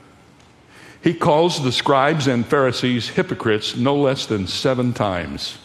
He 1.02 1.14
calls 1.14 1.62
the 1.62 1.72
scribes 1.72 2.28
and 2.28 2.46
Pharisees 2.46 3.08
hypocrites 3.08 3.76
no 3.76 3.96
less 3.96 4.26
than 4.26 4.46
seven 4.46 4.92
times. 4.92 5.58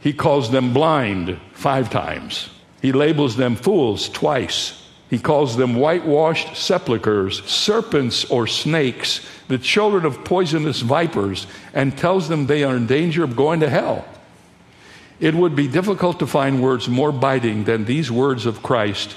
He 0.00 0.12
calls 0.12 0.52
them 0.52 0.72
blind 0.72 1.40
five 1.54 1.90
times. 1.90 2.50
He 2.80 2.92
labels 2.92 3.36
them 3.36 3.56
fools 3.56 4.08
twice. 4.08 4.87
He 5.08 5.18
calls 5.18 5.56
them 5.56 5.74
whitewashed 5.74 6.56
sepulchres, 6.56 7.42
serpents 7.44 8.24
or 8.26 8.46
snakes, 8.46 9.26
the 9.48 9.58
children 9.58 10.04
of 10.04 10.24
poisonous 10.24 10.80
vipers, 10.80 11.46
and 11.72 11.96
tells 11.96 12.28
them 12.28 12.46
they 12.46 12.62
are 12.62 12.76
in 12.76 12.86
danger 12.86 13.24
of 13.24 13.34
going 13.34 13.60
to 13.60 13.70
hell. 13.70 14.04
It 15.18 15.34
would 15.34 15.56
be 15.56 15.66
difficult 15.66 16.18
to 16.18 16.26
find 16.26 16.62
words 16.62 16.88
more 16.88 17.10
biting 17.10 17.64
than 17.64 17.86
these 17.86 18.10
words 18.10 18.46
of 18.46 18.62
Christ 18.62 19.16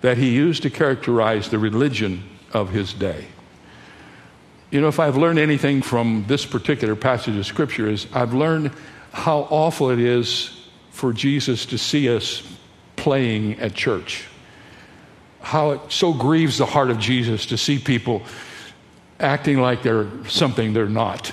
that 0.00 0.16
he 0.16 0.30
used 0.30 0.62
to 0.62 0.70
characterize 0.70 1.50
the 1.50 1.58
religion 1.58 2.22
of 2.52 2.70
his 2.70 2.92
day. 2.92 3.26
You 4.70 4.80
know, 4.80 4.88
if 4.88 4.98
I've 4.98 5.16
learned 5.16 5.38
anything 5.38 5.82
from 5.82 6.24
this 6.28 6.46
particular 6.46 6.96
passage 6.96 7.36
of 7.36 7.44
Scripture, 7.44 7.90
is 7.90 8.06
I've 8.14 8.32
learned 8.32 8.70
how 9.12 9.40
awful 9.50 9.90
it 9.90 9.98
is 9.98 10.66
for 10.92 11.12
Jesus 11.12 11.66
to 11.66 11.78
see 11.78 12.14
us 12.14 12.42
playing 12.96 13.58
at 13.60 13.74
church. 13.74 14.26
How 15.42 15.72
it 15.72 15.80
so 15.90 16.12
grieves 16.12 16.58
the 16.58 16.66
heart 16.66 16.90
of 16.90 16.98
Jesus 16.98 17.46
to 17.46 17.58
see 17.58 17.78
people 17.78 18.22
acting 19.20 19.60
like 19.60 19.82
they're 19.82 20.08
something 20.28 20.72
they're 20.72 20.86
not. 20.86 21.32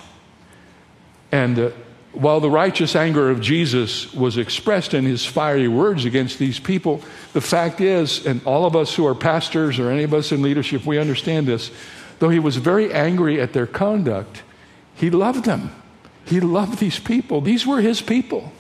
And 1.32 1.58
uh, 1.58 1.70
while 2.12 2.40
the 2.40 2.50
righteous 2.50 2.96
anger 2.96 3.30
of 3.30 3.40
Jesus 3.40 4.14
was 4.14 4.38
expressed 4.38 4.94
in 4.94 5.06
his 5.06 5.26
fiery 5.26 5.68
words 5.68 6.06
against 6.06 6.40
these 6.40 6.60
people, 6.60 7.02
the 7.34 7.42
fact 7.42 7.82
is, 7.82 8.26
and 8.26 8.42
all 8.46 8.66
of 8.66 8.76
us 8.76 8.96
who 8.96 9.06
are 9.06 9.16
pastors 9.16 9.80
or 9.80 9.92
any 9.92 10.04
of 10.04 10.14
us 10.14 10.32
in 10.32 10.42
leadership, 10.42 10.86
we 10.86 10.98
understand 10.98 11.48
this, 11.48 11.72
though 12.18 12.30
he 12.30 12.40
was 12.40 12.58
very 12.58 12.92
angry 12.92 13.40
at 13.40 13.54
their 13.54 13.68
conduct, 13.68 14.44
he 14.96 15.10
loved 15.10 15.46
them. 15.46 15.72
He 16.26 16.40
loved 16.40 16.80
these 16.80 17.00
people. 17.00 17.42
These 17.42 17.66
were 17.66 17.80
his 17.80 18.02
people. 18.02 18.52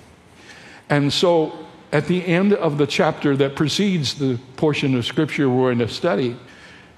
And 0.89 1.11
so 1.11 1.67
at 1.91 2.07
the 2.07 2.25
end 2.25 2.53
of 2.53 2.77
the 2.77 2.87
chapter 2.87 3.35
that 3.37 3.55
precedes 3.55 4.15
the 4.15 4.39
portion 4.55 4.95
of 4.95 5.05
scripture 5.05 5.49
we're 5.49 5.71
in 5.71 5.81
a 5.81 5.87
study, 5.87 6.35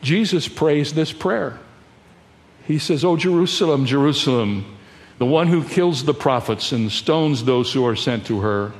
Jesus 0.01 0.47
prays 0.47 0.93
this 0.93 1.13
prayer. 1.13 1.59
He 2.65 2.79
says, 2.79 3.05
Oh, 3.05 3.15
Jerusalem, 3.15 3.85
Jerusalem, 3.85 4.65
the 5.17 5.25
one 5.25 5.47
who 5.47 5.63
kills 5.63 6.03
the 6.03 6.13
prophets 6.13 6.71
and 6.71 6.91
stones 6.91 7.43
those 7.43 7.71
who 7.71 7.85
are 7.85 7.95
sent 7.95 8.25
to 8.27 8.41
her. 8.41 8.73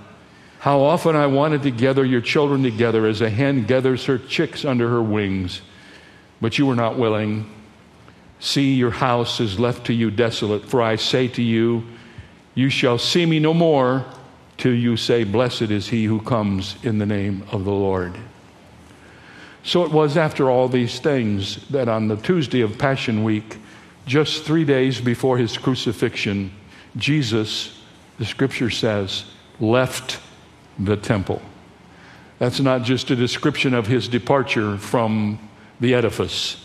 How 0.59 0.81
often 0.81 1.15
I 1.15 1.27
wanted 1.27 1.63
to 1.63 1.71
gather 1.71 2.05
your 2.05 2.21
children 2.21 2.61
together 2.61 3.05
as 3.07 3.21
a 3.21 3.29
hen 3.29 3.65
gathers 3.65 4.05
her 4.05 4.17
chicks 4.17 4.65
under 4.65 4.89
her 4.89 5.01
wings, 5.01 5.61
but 6.39 6.57
you 6.57 6.65
were 6.65 6.75
not 6.75 6.97
willing. 6.97 7.49
See, 8.39 8.73
your 8.73 8.91
house 8.91 9.39
is 9.39 9.59
left 9.59 9.87
to 9.87 9.93
you 9.93 10.11
desolate, 10.11 10.65
for 10.65 10.81
I 10.81 10.97
say 10.97 11.27
to 11.29 11.41
you, 11.41 11.83
you 12.53 12.69
shall 12.69 12.97
see 12.97 13.25
me 13.25 13.39
no 13.39 13.53
more 13.53 14.05
till 14.61 14.75
you 14.75 14.95
say, 14.95 15.23
Blessed 15.23 15.71
is 15.71 15.87
he 15.87 16.05
who 16.05 16.21
comes 16.21 16.75
in 16.83 16.99
the 16.99 17.05
name 17.05 17.43
of 17.51 17.65
the 17.65 17.71
Lord. 17.71 18.15
So 19.63 19.83
it 19.83 19.91
was 19.91 20.17
after 20.17 20.51
all 20.51 20.67
these 20.67 20.99
things 20.99 21.67
that 21.69 21.89
on 21.89 22.07
the 22.07 22.15
Tuesday 22.17 22.61
of 22.61 22.77
Passion 22.77 23.23
Week, 23.23 23.57
just 24.05 24.43
three 24.43 24.63
days 24.63 25.01
before 25.01 25.39
his 25.39 25.57
crucifixion, 25.57 26.51
Jesus, 26.95 27.81
the 28.19 28.25
scripture 28.25 28.69
says, 28.69 29.25
left 29.59 30.19
the 30.77 30.95
temple. 30.95 31.41
That's 32.37 32.59
not 32.59 32.83
just 32.83 33.09
a 33.09 33.15
description 33.15 33.73
of 33.73 33.87
his 33.87 34.07
departure 34.07 34.77
from 34.77 35.39
the 35.79 35.95
edifice. 35.95 36.63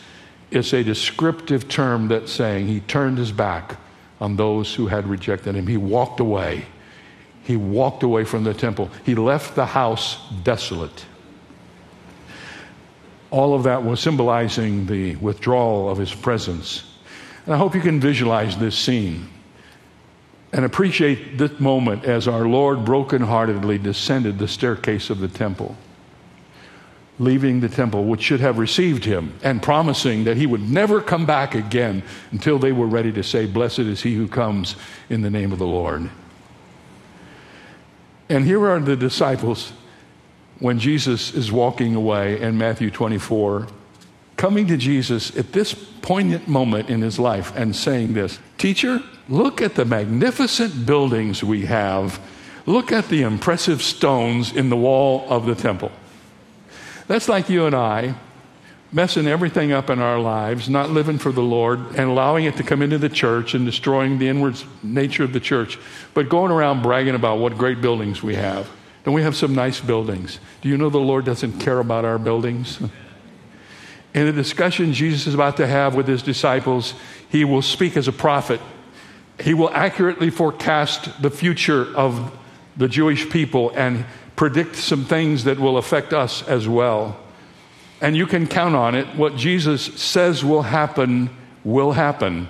It's 0.51 0.75
a 0.75 0.85
descriptive 0.85 1.67
term 1.67 2.09
that's 2.09 2.33
saying 2.33 2.67
he 2.67 2.81
turned 2.81 3.17
his 3.17 3.33
back 3.33 3.79
on 4.21 4.37
those 4.37 4.75
who 4.75 4.87
had 4.87 5.07
rejected 5.07 5.55
him. 5.55 5.67
He 5.67 5.79
walked 5.79 6.21
away 6.21 6.67
he 7.47 7.57
walked 7.57 8.03
away 8.03 8.25
from 8.25 8.43
the 8.43 8.53
temple. 8.53 8.91
He 9.05 9.15
left 9.15 9.55
the 9.55 9.67
house 9.67 10.19
desolate. 10.43 11.07
All 13.31 13.55
of 13.55 13.63
that 13.63 13.85
was 13.85 14.01
symbolizing 14.01 14.87
the 14.87 15.15
withdrawal 15.17 15.89
of 15.89 15.97
his 15.97 16.13
presence. 16.13 16.83
And 17.45 17.55
I 17.55 17.59
hope 17.59 17.77
you 17.77 17.81
can 17.81 18.01
visualize 18.01 18.59
this 18.59 18.77
scene 18.77 19.29
and 20.53 20.65
appreciate 20.65 21.39
this 21.39 21.61
moment 21.61 22.05
as 22.05 22.27
our 22.27 22.49
Lord 22.49 22.79
brokenheartedly 22.85 23.81
descended 23.81 24.41
the 24.41 24.49
staircase 24.49 25.09
of 25.09 25.21
the 25.21 25.29
temple, 25.29 25.77
leaving 27.21 27.61
the 27.61 27.69
temple, 27.69 28.07
which 28.07 28.23
should 28.23 28.41
have 28.41 28.59
received 28.59 29.05
him, 29.05 29.39
and 29.45 29.63
promising 29.63 30.25
that 30.25 30.37
he 30.37 30.47
would 30.47 30.69
never 30.69 31.01
come 31.01 31.27
back 31.27 31.55
again 31.55 32.03
until 32.33 32.59
they 32.59 32.73
were 32.73 32.87
ready 32.87 33.13
to 33.13 33.23
say, 33.23 33.47
Blessed 33.47 33.81
is 33.81 34.03
he 34.03 34.17
who 34.17 34.27
comes 34.27 34.75
in 35.09 35.23
the 35.23 35.31
name 35.31 35.53
of 35.53 35.61
the 35.61 35.67
Lord. 35.67 36.11
And 38.29 38.45
here 38.45 38.67
are 38.69 38.81
the 38.81 38.97
disciples 38.97 39.73
when 40.59 40.79
Jesus 40.79 41.35
is 41.35 41.53
walking 41.53 41.95
away 41.95 42.41
in 42.41 42.59
Matthew 42.59 42.91
24, 42.91 43.69
coming 44.37 44.67
to 44.67 44.77
Jesus 44.77 45.37
at 45.37 45.53
this 45.53 45.75
poignant 45.75 46.49
moment 46.49 46.89
in 46.89 47.03
his 47.03 47.19
life 47.19 47.55
and 47.57 47.75
saying 47.75 48.15
this 48.15 48.39
Teacher, 48.59 49.03
look 49.29 49.61
at 49.61 49.75
the 49.75 49.85
magnificent 49.85 50.87
buildings 50.87 51.45
we 51.45 51.67
have. 51.67 52.21
Look 52.65 52.91
at 52.91 53.09
the 53.09 53.23
impressive 53.23 53.81
stones 53.81 54.53
in 54.53 54.71
the 54.71 54.77
wall 54.77 55.25
of 55.29 55.47
the 55.47 55.55
temple. 55.55 55.93
That's 57.07 57.29
like 57.29 57.49
you 57.49 57.67
and 57.67 57.77
I 57.77 58.17
messing 58.97 59.27
everything 59.27 59.73
up 59.73 59.91
in 59.91 59.99
our 59.99 60.19
lives, 60.19 60.71
not 60.71 60.89
living 60.89 61.19
for 61.19 61.31
the 61.31 61.43
Lord, 61.43 61.79
and 61.97 62.09
allowing 62.09 62.47
it 62.47 62.57
to 62.57 62.63
come 62.63 62.81
into 62.81 62.97
the 62.97 63.11
church 63.11 63.53
and 63.53 63.67
destroying 63.67 64.19
the 64.19 64.27
inward 64.27 64.59
nature 64.83 65.23
of 65.23 65.35
the 65.35 65.39
church, 65.39 65.79
but 66.15 66.31
going 66.31 66.51
around 66.51 66.81
bragging 66.83 67.15
about 67.15 67.39
what 67.39 67.59
great 67.59 67.83
buildings 67.83 68.23
we 68.23 68.37
have. 68.37 68.67
And 69.05 69.15
we 69.15 69.21
have 69.21 69.37
some 69.37 69.55
nice 69.55 69.81
buildings. 69.81 70.41
Do 70.63 70.71
you 70.71 70.79
know 70.79 70.89
the 70.89 70.97
Lord 70.97 71.27
doesn't 71.27 71.61
care 71.61 71.79
about 71.79 72.07
our 72.07 72.19
buildings? 72.19 72.81
In 74.15 74.25
the 74.25 74.33
discussion 74.33 74.95
Jesus 74.95 75.27
is 75.27 75.35
about 75.35 75.59
to 75.59 75.67
have 75.67 75.95
with 75.95 76.09
his 76.09 76.23
disciples, 76.23 76.95
he 77.29 77.45
will 77.45 77.61
speak 77.61 77.99
as 77.99 78.09
a 78.09 78.13
prophet. 78.13 78.63
He 79.39 79.53
will 79.53 79.69
accurately 79.75 80.31
forecast 80.31 81.21
the 81.21 81.31
future 81.31 81.95
of 81.95 82.35
the 82.79 82.89
Jewish 82.89 83.29
people 83.29 83.73
and 83.77 84.07
predict 84.37 84.77
some 84.77 85.05
things 85.05 85.45
that 85.45 85.59
will 85.59 85.77
affect 85.77 86.15
us 86.15 86.43
as 86.49 86.67
well. 86.67 87.21
And 88.01 88.17
you 88.17 88.27
can 88.27 88.47
count 88.47 88.75
on 88.75 88.95
it. 88.95 89.07
What 89.17 89.37
Jesus 89.37 89.83
says 90.01 90.45
will 90.45 90.63
happen, 90.63 91.31
will 91.65 91.93
happen. 91.93 92.49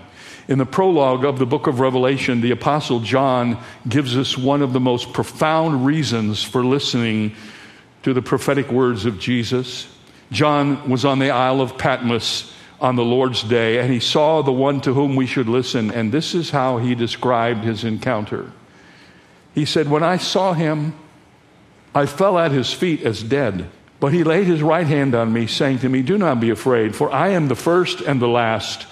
In 0.48 0.58
the 0.58 0.66
prologue 0.66 1.24
of 1.24 1.38
the 1.38 1.46
book 1.46 1.66
of 1.66 1.80
Revelation, 1.80 2.40
the 2.40 2.52
Apostle 2.52 3.00
John 3.00 3.58
gives 3.88 4.16
us 4.16 4.38
one 4.38 4.62
of 4.62 4.72
the 4.72 4.80
most 4.80 5.12
profound 5.12 5.84
reasons 5.84 6.42
for 6.42 6.64
listening 6.64 7.34
to 8.04 8.12
the 8.12 8.22
prophetic 8.22 8.70
words 8.70 9.06
of 9.06 9.18
Jesus. 9.18 9.88
John 10.30 10.88
was 10.88 11.04
on 11.04 11.18
the 11.18 11.30
Isle 11.30 11.60
of 11.60 11.76
Patmos 11.76 12.52
on 12.80 12.94
the 12.94 13.04
Lord's 13.04 13.42
day, 13.42 13.78
and 13.78 13.92
he 13.92 14.00
saw 14.00 14.42
the 14.42 14.52
one 14.52 14.80
to 14.82 14.92
whom 14.92 15.16
we 15.16 15.26
should 15.26 15.48
listen, 15.48 15.90
and 15.90 16.12
this 16.12 16.34
is 16.34 16.50
how 16.50 16.78
he 16.78 16.94
described 16.94 17.64
his 17.64 17.84
encounter. 17.84 18.52
He 19.54 19.64
said, 19.64 19.88
When 19.88 20.02
I 20.02 20.18
saw 20.18 20.52
him, 20.52 20.94
I 21.94 22.06
fell 22.06 22.38
at 22.38 22.52
his 22.52 22.72
feet 22.72 23.02
as 23.02 23.22
dead. 23.22 23.70
But 23.98 24.12
he 24.12 24.24
laid 24.24 24.46
his 24.46 24.62
right 24.62 24.86
hand 24.86 25.14
on 25.14 25.32
me, 25.32 25.46
saying 25.46 25.78
to 25.80 25.88
me, 25.88 26.02
Do 26.02 26.18
not 26.18 26.40
be 26.40 26.50
afraid, 26.50 26.94
for 26.94 27.10
I 27.10 27.30
am 27.30 27.48
the 27.48 27.54
first 27.54 28.00
and 28.00 28.20
the 28.20 28.28
last. 28.28 28.86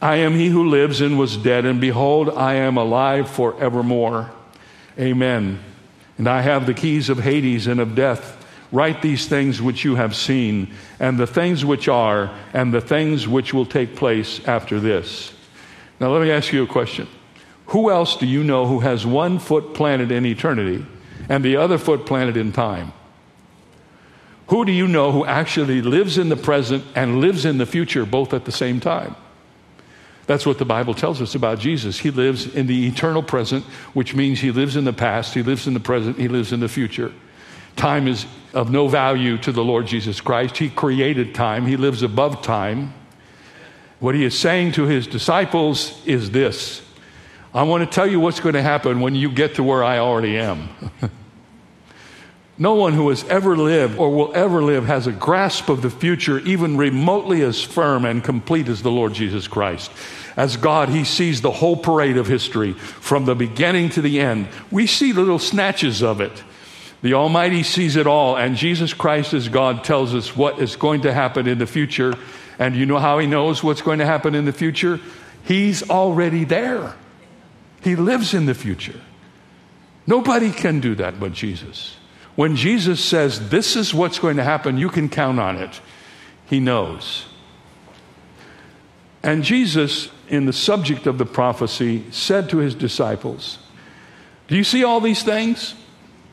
I 0.00 0.16
am 0.16 0.34
he 0.34 0.48
who 0.48 0.68
lives 0.68 1.00
and 1.00 1.18
was 1.18 1.36
dead, 1.36 1.64
and 1.64 1.80
behold, 1.80 2.30
I 2.30 2.54
am 2.54 2.76
alive 2.76 3.28
forevermore. 3.30 4.30
Amen. 4.98 5.60
And 6.18 6.28
I 6.28 6.42
have 6.42 6.66
the 6.66 6.74
keys 6.74 7.08
of 7.08 7.18
Hades 7.18 7.66
and 7.66 7.78
of 7.80 7.94
death. 7.94 8.38
Write 8.72 9.02
these 9.02 9.28
things 9.28 9.60
which 9.60 9.84
you 9.84 9.96
have 9.96 10.16
seen, 10.16 10.72
and 10.98 11.18
the 11.18 11.26
things 11.26 11.64
which 11.64 11.88
are, 11.88 12.34
and 12.54 12.72
the 12.72 12.80
things 12.80 13.28
which 13.28 13.52
will 13.52 13.66
take 13.66 13.96
place 13.96 14.40
after 14.46 14.80
this. 14.80 15.32
Now, 16.00 16.10
let 16.10 16.22
me 16.22 16.30
ask 16.30 16.52
you 16.52 16.62
a 16.62 16.66
question. 16.66 17.06
Who 17.66 17.90
else 17.90 18.16
do 18.16 18.26
you 18.26 18.42
know 18.42 18.66
who 18.66 18.80
has 18.80 19.06
one 19.06 19.38
foot 19.38 19.74
planted 19.74 20.10
in 20.10 20.26
eternity 20.26 20.84
and 21.28 21.44
the 21.44 21.56
other 21.56 21.78
foot 21.78 22.06
planted 22.06 22.36
in 22.36 22.52
time? 22.52 22.92
Who 24.52 24.66
do 24.66 24.72
you 24.72 24.86
know 24.86 25.12
who 25.12 25.24
actually 25.24 25.80
lives 25.80 26.18
in 26.18 26.28
the 26.28 26.36
present 26.36 26.84
and 26.94 27.22
lives 27.22 27.46
in 27.46 27.56
the 27.56 27.64
future 27.64 28.04
both 28.04 28.34
at 28.34 28.44
the 28.44 28.52
same 28.52 28.80
time? 28.80 29.16
That's 30.26 30.44
what 30.44 30.58
the 30.58 30.66
Bible 30.66 30.92
tells 30.92 31.22
us 31.22 31.34
about 31.34 31.58
Jesus. 31.58 31.98
He 31.98 32.10
lives 32.10 32.54
in 32.54 32.66
the 32.66 32.86
eternal 32.86 33.22
present, 33.22 33.64
which 33.94 34.14
means 34.14 34.40
he 34.40 34.50
lives 34.50 34.76
in 34.76 34.84
the 34.84 34.92
past, 34.92 35.32
he 35.32 35.42
lives 35.42 35.66
in 35.66 35.72
the 35.72 35.80
present, 35.80 36.18
he 36.18 36.28
lives 36.28 36.52
in 36.52 36.60
the 36.60 36.68
future. 36.68 37.14
Time 37.76 38.06
is 38.06 38.26
of 38.52 38.70
no 38.70 38.88
value 38.88 39.38
to 39.38 39.52
the 39.52 39.64
Lord 39.64 39.86
Jesus 39.86 40.20
Christ. 40.20 40.58
He 40.58 40.68
created 40.68 41.34
time, 41.34 41.64
he 41.64 41.78
lives 41.78 42.02
above 42.02 42.42
time. 42.42 42.92
What 44.00 44.14
he 44.14 44.22
is 44.22 44.38
saying 44.38 44.72
to 44.72 44.84
his 44.84 45.06
disciples 45.06 46.06
is 46.06 46.30
this 46.30 46.82
I 47.54 47.62
want 47.62 47.90
to 47.90 47.94
tell 47.94 48.06
you 48.06 48.20
what's 48.20 48.40
going 48.40 48.54
to 48.54 48.62
happen 48.62 49.00
when 49.00 49.14
you 49.14 49.32
get 49.32 49.54
to 49.54 49.62
where 49.62 49.82
I 49.82 49.96
already 49.96 50.36
am. 50.36 50.68
No 52.62 52.74
one 52.74 52.92
who 52.92 53.08
has 53.08 53.24
ever 53.24 53.56
lived 53.56 53.98
or 53.98 54.08
will 54.14 54.32
ever 54.36 54.62
live 54.62 54.86
has 54.86 55.08
a 55.08 55.12
grasp 55.12 55.68
of 55.68 55.82
the 55.82 55.90
future 55.90 56.38
even 56.38 56.76
remotely 56.76 57.42
as 57.42 57.60
firm 57.60 58.04
and 58.04 58.22
complete 58.22 58.68
as 58.68 58.84
the 58.84 58.90
Lord 58.90 59.14
Jesus 59.14 59.48
Christ. 59.48 59.90
As 60.36 60.56
God, 60.56 60.88
He 60.88 61.02
sees 61.02 61.40
the 61.40 61.50
whole 61.50 61.76
parade 61.76 62.16
of 62.16 62.28
history 62.28 62.74
from 62.74 63.24
the 63.24 63.34
beginning 63.34 63.90
to 63.90 64.00
the 64.00 64.20
end. 64.20 64.46
We 64.70 64.86
see 64.86 65.12
little 65.12 65.40
snatches 65.40 66.04
of 66.04 66.20
it. 66.20 66.44
The 67.02 67.14
Almighty 67.14 67.64
sees 67.64 67.96
it 67.96 68.06
all, 68.06 68.36
and 68.36 68.54
Jesus 68.54 68.94
Christ, 68.94 69.34
as 69.34 69.48
God, 69.48 69.82
tells 69.82 70.14
us 70.14 70.36
what 70.36 70.60
is 70.60 70.76
going 70.76 71.00
to 71.00 71.12
happen 71.12 71.48
in 71.48 71.58
the 71.58 71.66
future. 71.66 72.14
And 72.60 72.76
you 72.76 72.86
know 72.86 72.98
how 72.98 73.18
He 73.18 73.26
knows 73.26 73.64
what's 73.64 73.82
going 73.82 73.98
to 73.98 74.06
happen 74.06 74.36
in 74.36 74.44
the 74.44 74.52
future? 74.52 75.00
He's 75.42 75.90
already 75.90 76.44
there, 76.44 76.94
He 77.82 77.96
lives 77.96 78.34
in 78.34 78.46
the 78.46 78.54
future. 78.54 79.00
Nobody 80.06 80.52
can 80.52 80.78
do 80.78 80.94
that 80.94 81.18
but 81.18 81.32
Jesus. 81.32 81.96
When 82.34 82.56
Jesus 82.56 83.04
says, 83.04 83.50
This 83.50 83.76
is 83.76 83.92
what's 83.92 84.18
going 84.18 84.36
to 84.36 84.44
happen, 84.44 84.78
you 84.78 84.88
can 84.88 85.08
count 85.08 85.38
on 85.38 85.56
it. 85.56 85.80
He 86.46 86.60
knows. 86.60 87.26
And 89.22 89.44
Jesus, 89.44 90.10
in 90.28 90.46
the 90.46 90.52
subject 90.52 91.06
of 91.06 91.18
the 91.18 91.26
prophecy, 91.26 92.04
said 92.10 92.48
to 92.50 92.58
his 92.58 92.74
disciples, 92.74 93.58
Do 94.48 94.56
you 94.56 94.64
see 94.64 94.82
all 94.82 95.00
these 95.00 95.22
things? 95.22 95.74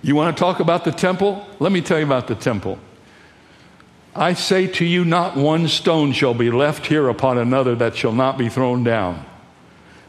You 0.01 0.15
want 0.15 0.35
to 0.35 0.39
talk 0.39 0.59
about 0.59 0.85
the 0.85 0.91
temple? 0.91 1.45
Let 1.59 1.71
me 1.71 1.81
tell 1.81 1.99
you 1.99 2.05
about 2.05 2.27
the 2.27 2.35
temple. 2.35 2.79
I 4.15 4.33
say 4.33 4.67
to 4.67 4.85
you, 4.85 5.05
not 5.05 5.37
one 5.37 5.67
stone 5.67 6.13
shall 6.13 6.33
be 6.33 6.49
left 6.49 6.87
here 6.87 7.09
upon 7.09 7.37
another 7.37 7.75
that 7.75 7.95
shall 7.95 8.11
not 8.11 8.37
be 8.37 8.49
thrown 8.49 8.83
down. 8.83 9.25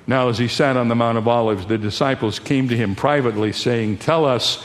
Now, 0.07 0.29
as 0.29 0.39
he 0.39 0.49
sat 0.49 0.77
on 0.77 0.89
the 0.89 0.95
Mount 0.95 1.19
of 1.19 1.29
Olives, 1.29 1.67
the 1.67 1.79
disciples 1.79 2.39
came 2.39 2.69
to 2.69 2.77
him 2.77 2.95
privately, 2.95 3.53
saying, 3.53 3.99
Tell 3.99 4.25
us, 4.25 4.65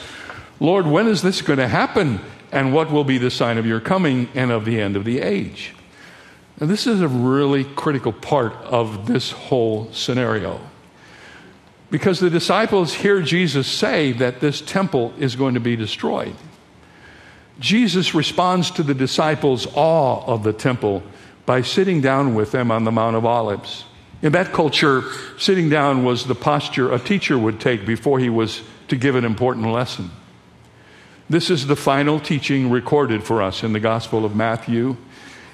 Lord, 0.59 0.87
when 0.87 1.07
is 1.07 1.21
this 1.21 1.41
going 1.41 1.59
to 1.59 1.67
happen? 1.67 2.19
And 2.51 2.73
what 2.73 2.91
will 2.91 3.03
be 3.03 3.17
the 3.17 3.31
sign 3.31 3.57
of 3.57 3.65
your 3.65 3.81
coming 3.81 4.29
and 4.33 4.51
of 4.51 4.65
the 4.65 4.79
end 4.79 4.95
of 4.95 5.03
the 5.03 5.19
age? 5.19 5.73
Now, 6.59 6.67
this 6.67 6.87
is 6.87 7.01
a 7.01 7.07
really 7.07 7.65
critical 7.65 8.13
part 8.13 8.53
of 8.53 9.07
this 9.07 9.31
whole 9.31 9.91
scenario. 9.91 10.61
Because 11.91 12.19
the 12.19 12.29
disciples 12.29 12.93
hear 12.93 13.21
Jesus 13.21 13.67
say 13.67 14.13
that 14.13 14.39
this 14.39 14.61
temple 14.61 15.13
is 15.19 15.35
going 15.35 15.55
to 15.55 15.59
be 15.59 15.75
destroyed. 15.75 16.35
Jesus 17.59 18.15
responds 18.15 18.71
to 18.71 18.83
the 18.83 18.93
disciples' 18.93 19.67
awe 19.75 20.23
of 20.25 20.43
the 20.43 20.53
temple 20.53 21.03
by 21.45 21.61
sitting 21.61 22.01
down 22.01 22.35
with 22.35 22.51
them 22.51 22.71
on 22.71 22.83
the 22.85 22.91
Mount 22.91 23.15
of 23.15 23.25
Olives. 23.25 23.85
In 24.21 24.31
that 24.31 24.53
culture, 24.53 25.03
sitting 25.37 25.69
down 25.69 26.03
was 26.03 26.25
the 26.25 26.35
posture 26.35 26.91
a 26.91 26.99
teacher 26.99 27.37
would 27.37 27.59
take 27.59 27.85
before 27.85 28.19
he 28.19 28.29
was 28.29 28.61
to 28.87 28.95
give 28.95 29.15
an 29.15 29.25
important 29.25 29.67
lesson. 29.67 30.09
This 31.27 31.49
is 31.49 31.65
the 31.65 31.75
final 31.75 32.19
teaching 32.19 32.69
recorded 32.69 33.23
for 33.23 33.41
us 33.41 33.63
in 33.63 33.73
the 33.73 33.79
Gospel 33.79 34.25
of 34.25 34.35
Matthew, 34.35 34.95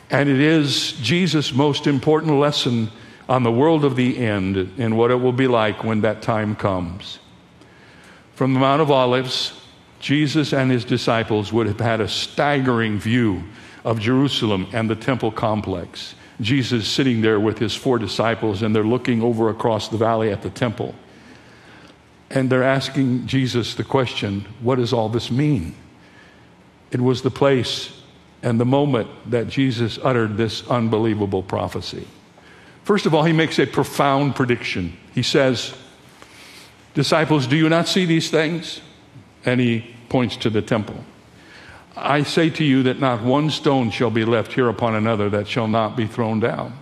and 0.09 0.27
it 0.27 0.41
is 0.41 0.91
Jesus' 0.93 1.53
most 1.53 1.87
important 1.87 2.33
lesson 2.33 2.91
on 3.29 3.43
the 3.43 3.51
world 3.53 3.85
of 3.85 3.95
the 3.95 4.17
end 4.17 4.57
and 4.77 4.97
what 4.97 5.11
it 5.11 5.15
will 5.15 5.31
be 5.31 5.47
like 5.47 5.85
when 5.85 6.01
that 6.01 6.21
time 6.21 6.57
comes. 6.57 7.19
From 8.35 8.53
the 8.53 8.59
Mount 8.59 8.81
of 8.81 8.91
Olives, 8.91 9.61
Jesus 10.01 10.51
and 10.51 10.69
his 10.69 10.83
disciples 10.83 11.53
would 11.53 11.67
have 11.67 11.79
had 11.79 12.01
a 12.01 12.07
staggering 12.09 12.99
view 12.99 13.41
of 13.85 13.97
Jerusalem 13.97 14.67
and 14.73 14.89
the 14.89 14.95
temple 14.97 15.31
complex. 15.31 16.15
Jesus 16.41 16.85
sitting 16.85 17.21
there 17.21 17.39
with 17.39 17.59
his 17.59 17.73
four 17.73 17.97
disciples, 17.97 18.61
and 18.61 18.75
they're 18.75 18.83
looking 18.83 19.21
over 19.21 19.47
across 19.47 19.87
the 19.87 19.97
valley 19.97 20.31
at 20.31 20.41
the 20.41 20.49
temple. 20.49 20.93
And 22.33 22.49
they're 22.49 22.63
asking 22.63 23.27
Jesus 23.27 23.75
the 23.75 23.83
question, 23.83 24.45
What 24.61 24.77
does 24.77 24.93
all 24.93 25.09
this 25.09 25.29
mean? 25.29 25.75
It 26.91 27.01
was 27.01 27.21
the 27.21 27.31
place 27.31 28.01
and 28.41 28.59
the 28.59 28.65
moment 28.65 29.09
that 29.29 29.47
Jesus 29.47 29.99
uttered 30.01 30.37
this 30.37 30.67
unbelievable 30.67 31.43
prophecy. 31.43 32.07
First 32.83 33.05
of 33.05 33.13
all, 33.13 33.23
he 33.23 33.33
makes 33.33 33.59
a 33.59 33.67
profound 33.67 34.35
prediction. 34.35 34.97
He 35.13 35.23
says, 35.23 35.75
Disciples, 36.93 37.47
do 37.47 37.55
you 37.55 37.69
not 37.69 37.87
see 37.87 38.05
these 38.05 38.31
things? 38.31 38.81
And 39.45 39.59
he 39.59 39.93
points 40.09 40.37
to 40.37 40.49
the 40.49 40.61
temple. 40.61 41.03
I 41.95 42.23
say 42.23 42.49
to 42.51 42.63
you 42.63 42.83
that 42.83 42.99
not 42.99 43.21
one 43.21 43.49
stone 43.49 43.91
shall 43.91 44.09
be 44.09 44.23
left 44.23 44.53
here 44.53 44.69
upon 44.69 44.95
another 44.95 45.29
that 45.31 45.47
shall 45.47 45.67
not 45.67 45.97
be 45.97 46.07
thrown 46.07 46.39
down. 46.39 46.73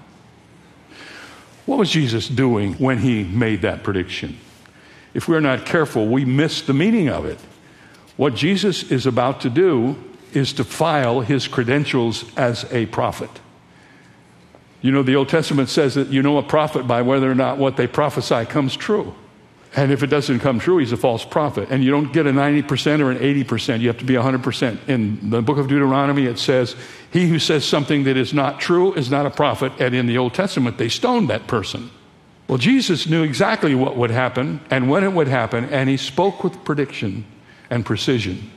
What 1.66 1.80
was 1.80 1.90
Jesus 1.90 2.28
doing 2.28 2.74
when 2.76 3.00
he 3.00 3.24
made 3.24 3.64
that 3.64 3.84
prediction? 3.84 4.38
If 5.13 5.28
we're 5.28 5.39
not 5.39 5.65
careful, 5.65 6.08
we 6.08 6.26
miss 6.26 6.62
the 6.62 6.74
meaning 6.74 7.10
of 7.10 7.26
it. 7.26 7.39
What 8.17 8.36
Jesus 8.36 8.91
is 8.91 9.06
about 9.06 9.41
to 9.41 9.50
do 9.50 9.95
is 10.34 10.54
to 10.54 10.63
file 10.63 11.22
his 11.22 11.48
credentials 11.48 12.26
as 12.38 12.72
a 12.72 12.86
prophet. 12.88 13.30
You 14.82 14.91
know, 14.91 15.04
the 15.04 15.15
Old 15.15 15.30
Testament 15.30 15.69
says 15.69 15.95
that 15.95 16.08
you 16.08 16.22
know 16.22 16.38
a 16.38 16.43
prophet 16.43 16.88
by 16.88 17.02
whether 17.02 17.30
or 17.30 17.36
not 17.36 17.58
what 17.58 17.76
they 17.76 17.88
prophesy 17.88 18.45
comes 18.45 18.76
true. 18.76 19.13
And 19.76 19.91
if 19.91 20.02
it 20.02 20.08
doesn't 20.08 20.39
come 20.39 20.60
true, 20.60 20.78
he's 20.78 20.91
a 20.91 20.98
false 20.98 21.24
prophet. 21.24 21.67
And 21.69 21.84
you 21.84 21.91
don't 21.91 22.12
get 22.12 22.26
a 22.26 22.32
90% 22.32 23.02
or 23.02 23.12
an 23.12 23.19
80%. 23.19 23.82
You 23.82 23.88
have 23.88 24.00
to 24.00 24.06
be 24.06 24.15
100%. 24.15 24.89
In 24.89 25.30
the 25.30 25.41
book 25.41 25.58
of 25.58 25.67
Deuteronomy, 25.67 26.26
it 26.26 26.39
says, 26.39 26.76
He 27.12 27.28
who 27.28 27.38
says 27.38 27.65
something 27.65 28.04
that 28.06 28.17
is 28.17 28.34
not 28.34 28.60
true 28.60 28.93
is 28.93 29.12
not 29.12 29.28
a 29.28 29.30
prophet. 29.30 29.72
And 29.80 29.93
in 29.93 30.08
the 30.08 30.17
Old 30.17 30.34
Testament, 30.34 30.78
they 30.78 30.89
stoned 30.89 31.30
that 31.30 31.45
person. 31.45 31.91
Well, 32.50 32.58
Jesus 32.58 33.08
knew 33.08 33.22
exactly 33.22 33.76
what 33.76 33.96
would 33.96 34.10
happen 34.10 34.60
and 34.72 34.90
when 34.90 35.04
it 35.04 35.14
would 35.14 35.28
happen, 35.28 35.66
and 35.66 35.88
he 35.88 35.98
spoke 35.98 36.44
with 36.44 36.66
prediction 36.66 37.24
and 37.70 37.86
precision. 37.86 38.50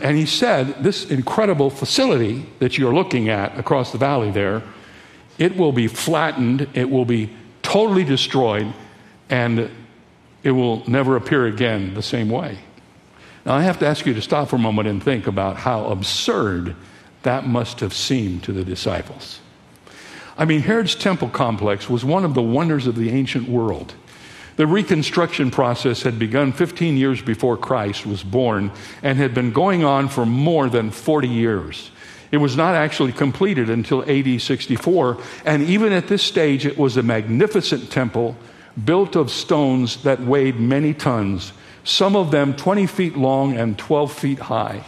And 0.00 0.16
he 0.16 0.24
said, 0.24 0.82
This 0.82 1.04
incredible 1.04 1.68
facility 1.68 2.46
that 2.60 2.78
you're 2.78 2.94
looking 2.94 3.28
at 3.28 3.58
across 3.58 3.92
the 3.92 3.98
valley 3.98 4.30
there, 4.30 4.62
it 5.36 5.54
will 5.54 5.72
be 5.72 5.86
flattened, 5.86 6.66
it 6.72 6.88
will 6.88 7.04
be 7.04 7.30
totally 7.60 8.04
destroyed, 8.04 8.72
and 9.28 9.70
it 10.42 10.52
will 10.52 10.82
never 10.88 11.14
appear 11.14 11.44
again 11.44 11.92
the 11.92 12.02
same 12.02 12.30
way. 12.30 12.56
Now, 13.44 13.52
I 13.52 13.64
have 13.64 13.78
to 13.80 13.86
ask 13.86 14.06
you 14.06 14.14
to 14.14 14.22
stop 14.22 14.48
for 14.48 14.56
a 14.56 14.60
moment 14.60 14.88
and 14.88 15.02
think 15.02 15.26
about 15.26 15.56
how 15.58 15.88
absurd 15.88 16.74
that 17.22 17.46
must 17.46 17.80
have 17.80 17.92
seemed 17.92 18.44
to 18.44 18.52
the 18.52 18.64
disciples. 18.64 19.40
I 20.38 20.44
mean, 20.44 20.60
Herod's 20.60 20.94
temple 20.94 21.28
complex 21.28 21.90
was 21.90 22.04
one 22.04 22.24
of 22.24 22.34
the 22.34 22.42
wonders 22.42 22.86
of 22.86 22.94
the 22.94 23.10
ancient 23.10 23.48
world. 23.48 23.94
The 24.54 24.68
reconstruction 24.68 25.50
process 25.50 26.02
had 26.02 26.18
begun 26.18 26.52
15 26.52 26.96
years 26.96 27.20
before 27.20 27.56
Christ 27.56 28.06
was 28.06 28.22
born 28.22 28.70
and 29.02 29.18
had 29.18 29.34
been 29.34 29.52
going 29.52 29.84
on 29.84 30.08
for 30.08 30.24
more 30.24 30.68
than 30.68 30.92
40 30.92 31.28
years. 31.28 31.90
It 32.30 32.36
was 32.36 32.56
not 32.56 32.76
actually 32.76 33.12
completed 33.12 33.68
until 33.68 34.08
AD 34.08 34.40
64, 34.40 35.18
and 35.44 35.62
even 35.64 35.92
at 35.92 36.08
this 36.08 36.22
stage, 36.22 36.66
it 36.66 36.78
was 36.78 36.96
a 36.96 37.02
magnificent 37.02 37.90
temple 37.90 38.36
built 38.84 39.16
of 39.16 39.30
stones 39.30 40.02
that 40.04 40.20
weighed 40.20 40.60
many 40.60 40.94
tons, 40.94 41.52
some 41.82 42.14
of 42.14 42.30
them 42.30 42.54
20 42.54 42.86
feet 42.86 43.16
long 43.16 43.56
and 43.56 43.76
12 43.78 44.12
feet 44.12 44.38
high. 44.38 44.84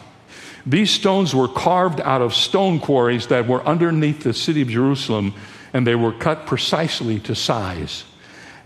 These 0.66 0.90
stones 0.90 1.34
were 1.34 1.48
carved 1.48 2.00
out 2.00 2.22
of 2.22 2.34
stone 2.34 2.80
quarries 2.80 3.28
that 3.28 3.48
were 3.48 3.66
underneath 3.66 4.22
the 4.22 4.34
city 4.34 4.62
of 4.62 4.68
Jerusalem, 4.68 5.34
and 5.72 5.86
they 5.86 5.94
were 5.94 6.12
cut 6.12 6.46
precisely 6.46 7.18
to 7.20 7.34
size. 7.34 8.04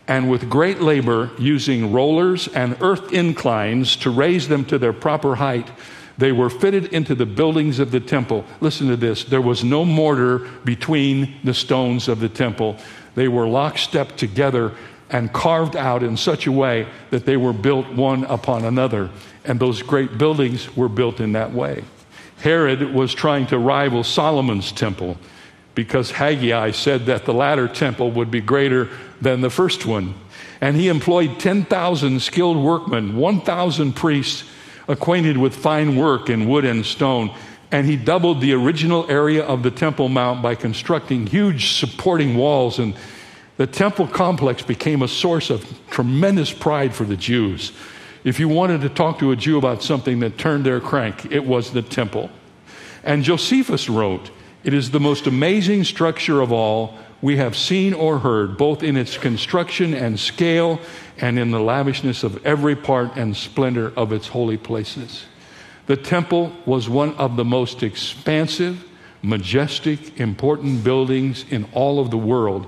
And 0.06 0.30
with 0.30 0.50
great 0.50 0.80
labor, 0.80 1.30
using 1.38 1.92
rollers 1.92 2.48
and 2.48 2.76
earth 2.80 3.12
inclines 3.12 3.96
to 3.96 4.10
raise 4.10 4.48
them 4.48 4.64
to 4.66 4.78
their 4.78 4.92
proper 4.92 5.36
height, 5.36 5.70
they 6.18 6.32
were 6.32 6.50
fitted 6.50 6.86
into 6.92 7.14
the 7.14 7.26
buildings 7.26 7.78
of 7.78 7.90
the 7.90 8.00
temple. 8.00 8.44
Listen 8.60 8.88
to 8.88 8.96
this 8.96 9.24
there 9.24 9.40
was 9.40 9.64
no 9.64 9.84
mortar 9.84 10.38
between 10.64 11.34
the 11.42 11.54
stones 11.54 12.08
of 12.08 12.20
the 12.20 12.28
temple, 12.28 12.76
they 13.14 13.28
were 13.28 13.46
lockstep 13.46 14.16
together 14.16 14.72
and 15.14 15.32
carved 15.32 15.76
out 15.76 16.02
in 16.02 16.16
such 16.16 16.44
a 16.48 16.50
way 16.50 16.88
that 17.10 17.24
they 17.24 17.36
were 17.36 17.52
built 17.52 17.86
one 17.92 18.24
upon 18.24 18.64
another. 18.64 19.08
And 19.44 19.60
those 19.60 19.80
great 19.80 20.18
buildings 20.18 20.76
were 20.76 20.88
built 20.88 21.20
in 21.20 21.32
that 21.32 21.52
way. 21.52 21.84
Herod 22.38 22.92
was 22.92 23.14
trying 23.14 23.46
to 23.46 23.56
rival 23.56 24.02
Solomon's 24.02 24.72
temple 24.72 25.16
because 25.76 26.10
Haggai 26.10 26.72
said 26.72 27.06
that 27.06 27.26
the 27.26 27.32
latter 27.32 27.68
temple 27.68 28.10
would 28.10 28.32
be 28.32 28.40
greater 28.40 28.88
than 29.20 29.40
the 29.40 29.50
first 29.50 29.86
one. 29.86 30.14
And 30.60 30.74
he 30.74 30.88
employed 30.88 31.38
10,000 31.38 32.20
skilled 32.20 32.56
workmen, 32.56 33.16
1,000 33.16 33.92
priests 33.92 34.42
acquainted 34.88 35.38
with 35.38 35.54
fine 35.54 35.94
work 35.94 36.28
in 36.28 36.48
wood 36.48 36.64
and 36.64 36.84
stone. 36.84 37.32
And 37.70 37.86
he 37.86 37.94
doubled 37.94 38.40
the 38.40 38.52
original 38.52 39.08
area 39.08 39.44
of 39.44 39.62
the 39.62 39.70
Temple 39.70 40.08
Mount 40.08 40.42
by 40.42 40.56
constructing 40.56 41.28
huge 41.28 41.74
supporting 41.74 42.36
walls 42.36 42.80
and 42.80 42.96
the 43.56 43.66
temple 43.66 44.06
complex 44.08 44.62
became 44.62 45.02
a 45.02 45.08
source 45.08 45.50
of 45.50 45.64
tremendous 45.90 46.52
pride 46.52 46.94
for 46.94 47.04
the 47.04 47.16
Jews. 47.16 47.72
If 48.24 48.40
you 48.40 48.48
wanted 48.48 48.80
to 48.80 48.88
talk 48.88 49.18
to 49.20 49.30
a 49.30 49.36
Jew 49.36 49.58
about 49.58 49.82
something 49.82 50.20
that 50.20 50.38
turned 50.38 50.64
their 50.64 50.80
crank, 50.80 51.30
it 51.30 51.44
was 51.44 51.72
the 51.72 51.82
temple. 51.82 52.30
And 53.04 53.22
Josephus 53.22 53.88
wrote, 53.88 54.30
It 54.64 54.74
is 54.74 54.90
the 54.90 55.00
most 55.00 55.26
amazing 55.26 55.84
structure 55.84 56.40
of 56.40 56.50
all 56.50 56.98
we 57.20 57.36
have 57.36 57.56
seen 57.56 57.94
or 57.94 58.18
heard, 58.18 58.56
both 58.58 58.82
in 58.82 58.96
its 58.96 59.16
construction 59.16 59.94
and 59.94 60.18
scale 60.18 60.80
and 61.18 61.38
in 61.38 61.50
the 61.50 61.60
lavishness 61.60 62.24
of 62.24 62.44
every 62.44 62.74
part 62.74 63.16
and 63.16 63.36
splendor 63.36 63.92
of 63.96 64.12
its 64.12 64.28
holy 64.28 64.56
places. 64.56 65.26
The 65.86 65.96
temple 65.96 66.52
was 66.66 66.88
one 66.88 67.14
of 67.16 67.36
the 67.36 67.44
most 67.44 67.82
expansive, 67.82 68.84
majestic, 69.22 70.18
important 70.18 70.82
buildings 70.82 71.44
in 71.50 71.68
all 71.72 72.00
of 72.00 72.10
the 72.10 72.18
world 72.18 72.66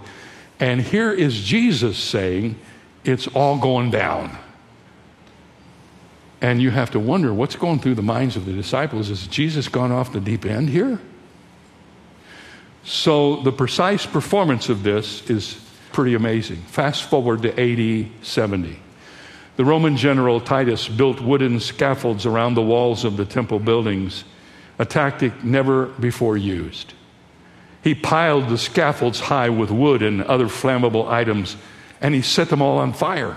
And 0.58 0.80
here 0.80 1.12
is 1.12 1.42
Jesus 1.42 1.98
saying, 1.98 2.58
It's 3.04 3.26
all 3.28 3.58
going 3.58 3.90
down. 3.90 4.38
And 6.40 6.60
you 6.60 6.70
have 6.70 6.90
to 6.90 7.00
wonder 7.00 7.32
what's 7.32 7.56
going 7.56 7.80
through 7.80 7.94
the 7.94 8.02
minds 8.02 8.36
of 8.36 8.46
the 8.46 8.52
disciples. 8.52 9.10
Is 9.10 9.26
Jesus 9.26 9.68
gone 9.68 9.90
off 9.90 10.12
the 10.12 10.20
deep 10.20 10.44
end 10.44 10.68
here? 10.68 11.00
So 12.84 13.42
the 13.42 13.52
precise 13.52 14.06
performance 14.06 14.68
of 14.68 14.82
this 14.82 15.28
is 15.28 15.60
pretty 15.92 16.14
amazing. 16.14 16.58
Fast 16.58 17.04
forward 17.04 17.42
to 17.42 17.50
AD 17.50 18.08
70. 18.22 18.78
The 19.56 19.64
Roman 19.64 19.96
general 19.96 20.40
Titus 20.40 20.86
built 20.86 21.20
wooden 21.20 21.58
scaffolds 21.58 22.26
around 22.26 22.54
the 22.54 22.62
walls 22.62 23.04
of 23.04 23.16
the 23.16 23.24
temple 23.24 23.58
buildings, 23.58 24.24
a 24.78 24.84
tactic 24.84 25.42
never 25.42 25.86
before 25.86 26.36
used. 26.36 26.92
He 27.86 27.94
piled 27.94 28.48
the 28.48 28.58
scaffolds 28.58 29.20
high 29.20 29.48
with 29.48 29.70
wood 29.70 30.02
and 30.02 30.20
other 30.24 30.46
flammable 30.46 31.08
items, 31.08 31.56
and 32.00 32.16
he 32.16 32.20
set 32.20 32.48
them 32.48 32.60
all 32.60 32.78
on 32.78 32.92
fire. 32.92 33.36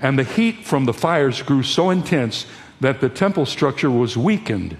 And 0.00 0.16
the 0.16 0.22
heat 0.22 0.64
from 0.64 0.84
the 0.84 0.92
fires 0.92 1.42
grew 1.42 1.64
so 1.64 1.90
intense 1.90 2.46
that 2.78 3.00
the 3.00 3.08
temple 3.08 3.46
structure 3.46 3.90
was 3.90 4.16
weakened. 4.16 4.76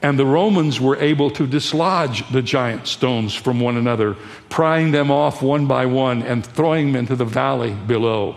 And 0.00 0.18
the 0.18 0.24
Romans 0.24 0.80
were 0.80 0.96
able 0.96 1.30
to 1.32 1.46
dislodge 1.46 2.26
the 2.32 2.40
giant 2.40 2.86
stones 2.86 3.34
from 3.34 3.60
one 3.60 3.76
another, 3.76 4.16
prying 4.48 4.92
them 4.92 5.10
off 5.10 5.42
one 5.42 5.66
by 5.66 5.84
one 5.84 6.22
and 6.22 6.42
throwing 6.42 6.92
them 6.92 7.00
into 7.00 7.16
the 7.16 7.26
valley 7.26 7.74
below. 7.74 8.34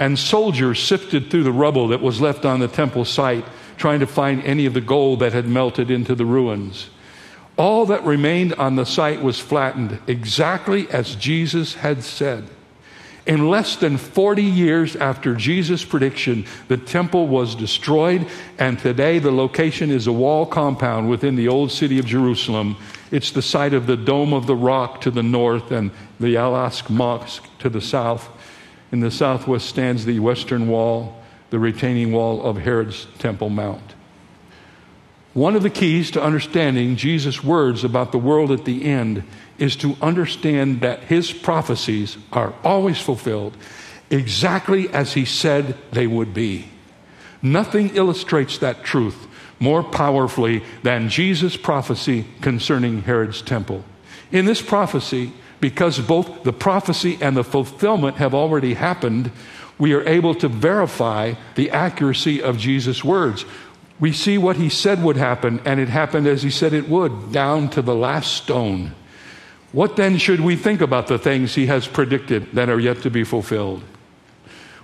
And 0.00 0.18
soldiers 0.18 0.82
sifted 0.82 1.30
through 1.30 1.44
the 1.44 1.52
rubble 1.52 1.86
that 1.88 2.02
was 2.02 2.20
left 2.20 2.44
on 2.44 2.58
the 2.58 2.66
temple 2.66 3.04
site, 3.04 3.44
trying 3.76 4.00
to 4.00 4.08
find 4.08 4.42
any 4.42 4.66
of 4.66 4.74
the 4.74 4.80
gold 4.80 5.20
that 5.20 5.32
had 5.32 5.46
melted 5.46 5.92
into 5.92 6.16
the 6.16 6.26
ruins. 6.26 6.90
All 7.56 7.86
that 7.86 8.04
remained 8.04 8.54
on 8.54 8.76
the 8.76 8.84
site 8.84 9.22
was 9.22 9.38
flattened, 9.38 10.00
exactly 10.06 10.90
as 10.90 11.14
Jesus 11.14 11.74
had 11.74 12.02
said. 12.02 12.48
In 13.26 13.48
less 13.48 13.76
than 13.76 13.96
40 13.96 14.42
years 14.42 14.96
after 14.96 15.34
Jesus' 15.34 15.84
prediction, 15.84 16.44
the 16.68 16.76
temple 16.76 17.26
was 17.26 17.54
destroyed, 17.54 18.26
and 18.58 18.78
today 18.78 19.18
the 19.18 19.30
location 19.30 19.90
is 19.90 20.06
a 20.06 20.12
wall 20.12 20.44
compound 20.44 21.08
within 21.08 21.34
the 21.34 21.48
old 21.48 21.72
city 21.72 21.98
of 21.98 22.04
Jerusalem. 22.04 22.76
It's 23.10 23.30
the 23.30 23.40
site 23.40 23.72
of 23.72 23.86
the 23.86 23.96
Dome 23.96 24.34
of 24.34 24.46
the 24.46 24.56
Rock 24.56 25.00
to 25.02 25.10
the 25.10 25.22
north 25.22 25.70
and 25.70 25.90
the 26.20 26.36
Al 26.36 26.52
Aqsa 26.52 26.90
Mosque 26.90 27.46
to 27.60 27.70
the 27.70 27.80
south. 27.80 28.28
In 28.92 29.00
the 29.00 29.10
southwest 29.10 29.68
stands 29.68 30.04
the 30.04 30.20
western 30.20 30.68
wall, 30.68 31.22
the 31.48 31.58
retaining 31.58 32.12
wall 32.12 32.42
of 32.42 32.58
Herod's 32.58 33.06
Temple 33.18 33.48
Mount. 33.48 33.93
One 35.34 35.56
of 35.56 35.64
the 35.64 35.70
keys 35.70 36.12
to 36.12 36.22
understanding 36.22 36.94
Jesus' 36.94 37.42
words 37.42 37.82
about 37.82 38.12
the 38.12 38.18
world 38.18 38.52
at 38.52 38.64
the 38.64 38.84
end 38.84 39.24
is 39.58 39.74
to 39.76 39.96
understand 40.00 40.80
that 40.80 41.00
his 41.00 41.32
prophecies 41.32 42.16
are 42.32 42.54
always 42.62 43.00
fulfilled 43.00 43.56
exactly 44.10 44.88
as 44.90 45.14
he 45.14 45.24
said 45.24 45.76
they 45.90 46.06
would 46.06 46.32
be. 46.32 46.68
Nothing 47.42 47.96
illustrates 47.96 48.58
that 48.58 48.84
truth 48.84 49.26
more 49.58 49.82
powerfully 49.82 50.62
than 50.84 51.08
Jesus' 51.08 51.56
prophecy 51.56 52.26
concerning 52.40 53.02
Herod's 53.02 53.42
temple. 53.42 53.84
In 54.30 54.46
this 54.46 54.62
prophecy, 54.62 55.32
because 55.60 55.98
both 55.98 56.44
the 56.44 56.52
prophecy 56.52 57.18
and 57.20 57.36
the 57.36 57.44
fulfillment 57.44 58.16
have 58.16 58.34
already 58.34 58.74
happened, 58.74 59.32
we 59.78 59.92
are 59.94 60.06
able 60.06 60.34
to 60.36 60.48
verify 60.48 61.34
the 61.56 61.70
accuracy 61.70 62.42
of 62.42 62.58
Jesus' 62.58 63.02
words. 63.02 63.44
We 64.00 64.12
see 64.12 64.38
what 64.38 64.56
he 64.56 64.68
said 64.68 65.02
would 65.02 65.16
happen, 65.16 65.60
and 65.64 65.78
it 65.78 65.88
happened 65.88 66.26
as 66.26 66.42
he 66.42 66.50
said 66.50 66.72
it 66.72 66.88
would, 66.88 67.32
down 67.32 67.68
to 67.70 67.82
the 67.82 67.94
last 67.94 68.34
stone. 68.34 68.94
What 69.72 69.96
then 69.96 70.18
should 70.18 70.40
we 70.40 70.56
think 70.56 70.80
about 70.80 71.06
the 71.06 71.18
things 71.18 71.54
he 71.54 71.66
has 71.66 71.86
predicted 71.86 72.52
that 72.52 72.68
are 72.68 72.80
yet 72.80 73.02
to 73.02 73.10
be 73.10 73.24
fulfilled? 73.24 73.82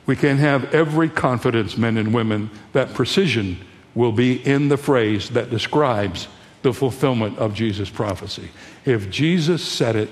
We 0.06 0.16
can 0.16 0.38
have 0.38 0.74
every 0.74 1.08
confidence, 1.08 1.76
men 1.76 1.96
and 1.96 2.12
women, 2.12 2.50
that 2.72 2.94
precision 2.94 3.58
will 3.94 4.12
be 4.12 4.34
in 4.46 4.68
the 4.68 4.76
phrase 4.76 5.30
that 5.30 5.50
describes 5.50 6.28
the 6.62 6.72
fulfillment 6.72 7.38
of 7.38 7.54
Jesus' 7.54 7.90
prophecy. 7.90 8.48
If 8.84 9.10
Jesus 9.10 9.62
said 9.62 9.96
it, 9.96 10.10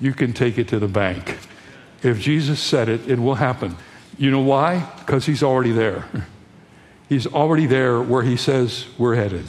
you 0.00 0.12
can 0.12 0.32
take 0.32 0.58
it 0.58 0.68
to 0.68 0.78
the 0.78 0.88
bank. 0.88 1.38
If 2.02 2.20
Jesus 2.20 2.60
said 2.60 2.88
it, 2.88 3.08
it 3.08 3.18
will 3.18 3.36
happen. 3.36 3.76
You 4.18 4.30
know 4.30 4.40
why? 4.40 4.90
Because 4.98 5.26
he's 5.26 5.42
already 5.42 5.72
there. 5.72 6.04
He's 7.12 7.26
already 7.26 7.66
there 7.66 8.00
where 8.00 8.22
he 8.22 8.38
says 8.38 8.86
we're 8.96 9.16
headed. 9.16 9.44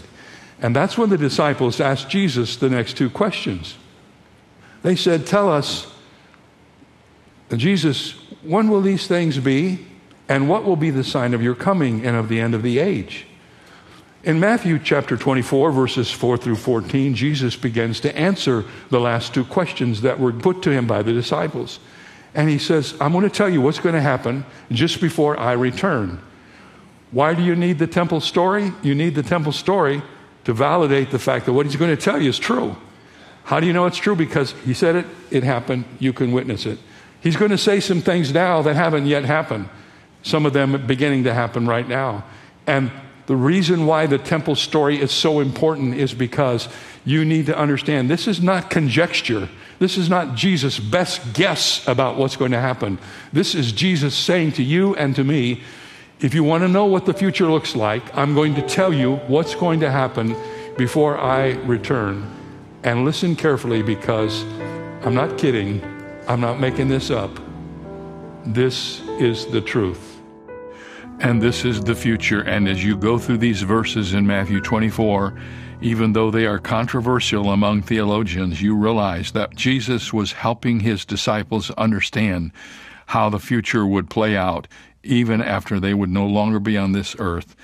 And 0.62 0.76
that's 0.76 0.98
when 0.98 1.10
the 1.10 1.18
disciples 1.18 1.80
asked 1.80 2.10
Jesus 2.10 2.58
the 2.58 2.70
next 2.70 2.98
two 2.98 3.10
questions. 3.10 3.78
They 4.82 4.98
said, 4.98 5.26
Tell 5.26 5.50
us, 5.50 5.90
Jesus, 7.56 8.16
when 8.42 8.68
will 8.68 8.82
these 8.82 9.08
things 9.08 9.38
be? 9.38 9.88
And 10.28 10.50
what 10.50 10.66
will 10.66 10.76
be 10.76 10.90
the 10.90 11.06
sign 11.06 11.34
of 11.34 11.42
your 11.42 11.56
coming 11.56 12.06
and 12.06 12.18
of 12.18 12.28
the 12.28 12.42
end 12.42 12.54
of 12.54 12.64
the 12.64 12.80
age? 12.80 13.28
In 14.26 14.42
Matthew 14.42 14.78
chapter 14.78 15.16
24, 15.16 15.72
verses 15.72 16.12
4 16.12 16.36
through 16.36 16.58
14, 16.58 17.16
Jesus 17.16 17.56
begins 17.56 18.02
to 18.02 18.14
answer 18.18 18.66
the 18.90 19.00
last 19.00 19.34
two 19.34 19.46
questions 19.46 20.02
that 20.02 20.20
were 20.20 20.34
put 20.34 20.62
to 20.64 20.70
him 20.70 20.86
by 20.86 21.02
the 21.02 21.14
disciples. 21.14 21.80
And 22.36 22.50
he 22.50 22.58
says, 22.58 22.94
I'm 23.00 23.14
going 23.14 23.24
to 23.24 23.30
tell 23.30 23.50
you 23.50 23.62
what's 23.62 23.80
going 23.80 23.96
to 23.96 24.02
happen 24.02 24.46
just 24.70 25.00
before 25.00 25.40
I 25.40 25.54
return. 25.54 26.20
Why 27.14 27.36
do 27.36 27.44
you 27.44 27.56
need 27.56 27.78
the 27.78 27.88
temple 27.88 28.22
story? 28.22 28.74
You 28.82 28.96
need 28.96 29.14
the 29.14 29.24
temple 29.24 29.52
story 29.52 30.02
to 30.46 30.54
validate 30.54 31.12
the 31.12 31.20
fact 31.20 31.46
that 31.46 31.54
what 31.54 31.68
he's 31.68 31.76
going 31.76 31.96
to 31.96 32.02
tell 32.02 32.20
you 32.20 32.30
is 32.30 32.40
true. 32.40 32.76
How 33.44 33.60
do 33.60 33.68
you 33.68 33.74
know 33.74 33.86
it's 33.86 33.98
true? 33.98 34.16
Because 34.16 34.54
he 34.66 34.74
said 34.74 34.96
it, 34.96 35.06
it 35.30 35.44
happened, 35.44 35.86
you 36.00 36.12
can 36.12 36.32
witness 36.32 36.66
it. 36.66 36.80
He's 37.22 37.36
going 37.36 37.52
to 37.52 37.58
say 37.58 37.80
some 37.80 38.02
things 38.02 38.34
now 38.34 38.64
that 38.64 38.76
haven't 38.76 39.06
yet 39.06 39.26
happened, 39.26 39.70
some 40.24 40.46
of 40.46 40.54
them 40.54 40.88
beginning 40.88 41.24
to 41.26 41.34
happen 41.34 41.68
right 41.68 41.88
now. 41.88 42.26
And 42.66 42.92
the 43.28 43.36
reason 43.36 43.86
why 43.86 44.08
the 44.08 44.18
temple 44.18 44.56
story 44.56 45.00
is 45.00 45.12
so 45.12 45.40
important 45.40 45.96
is 45.96 46.14
because 46.14 46.68
you 47.06 47.24
need 47.24 47.46
to 47.46 47.58
understand 47.58 48.10
this 48.10 48.28
is 48.28 48.42
not 48.42 48.70
conjecture. 48.70 49.50
This 49.80 49.98
is 49.98 50.10
not 50.10 50.36
Jesus' 50.36 50.80
best 50.80 51.34
guess 51.34 51.88
about 51.88 52.18
what's 52.18 52.38
going 52.38 52.52
to 52.52 52.60
happen. 52.60 52.98
This 53.32 53.54
is 53.54 53.72
Jesus 53.72 54.16
saying 54.16 54.54
to 54.54 54.64
you 54.64 54.96
and 54.96 55.16
to 55.16 55.24
me, 55.24 55.62
if 56.24 56.34
you 56.34 56.42
want 56.42 56.64
to 56.64 56.70
know 56.70 56.86
what 56.86 57.06
the 57.06 57.14
future 57.14 57.48
looks 57.48 57.76
like, 57.76 58.18
I'm 58.18 58.34
going 58.34 58.56
to 58.56 58.62
tell 58.62 58.94
you 58.94 59.18
what's 59.28 59.56
going 59.56 59.82
to 59.82 59.92
happen 59.92 60.38
before 60.78 61.18
I 61.18 61.50
return. 61.66 62.26
And 62.82 63.04
listen 63.04 63.36
carefully 63.36 63.84
because 63.84 64.44
I'm 65.04 65.14
not 65.14 65.38
kidding, 65.38 65.84
I'm 66.30 66.40
not 66.40 66.62
making 66.62 66.88
this 66.88 67.12
up. 67.12 67.30
This 68.46 69.02
is 69.20 69.48
the 69.48 69.60
truth. 69.60 70.22
And 71.20 71.42
this 71.42 71.66
is 71.66 71.84
the 71.84 71.94
future. 71.94 72.42
And 72.42 72.70
as 72.70 72.86
you 72.86 72.96
go 72.96 73.18
through 73.20 73.40
these 73.40 73.62
verses 73.62 74.14
in 74.14 74.26
Matthew 74.26 74.62
24, 74.62 75.38
even 75.82 76.14
though 76.14 76.32
they 76.32 76.46
are 76.46 76.58
controversial 76.58 77.52
among 77.52 77.82
theologians, 77.82 78.62
you 78.62 78.78
realize 78.78 79.34
that 79.34 79.56
Jesus 79.56 80.14
was 80.14 80.32
helping 80.32 80.80
his 80.80 81.04
disciples 81.04 81.70
understand 81.72 82.54
how 83.08 83.30
the 83.30 83.40
future 83.40 83.86
would 83.86 84.10
play 84.10 84.38
out 84.38 84.70
even 85.04 85.42
after 85.42 85.80
they 85.80 85.94
would 85.94 86.10
no 86.10 86.26
longer 86.26 86.60
be 86.60 86.78
on 86.78 86.92
this 86.92 87.16
earth. 87.20 87.56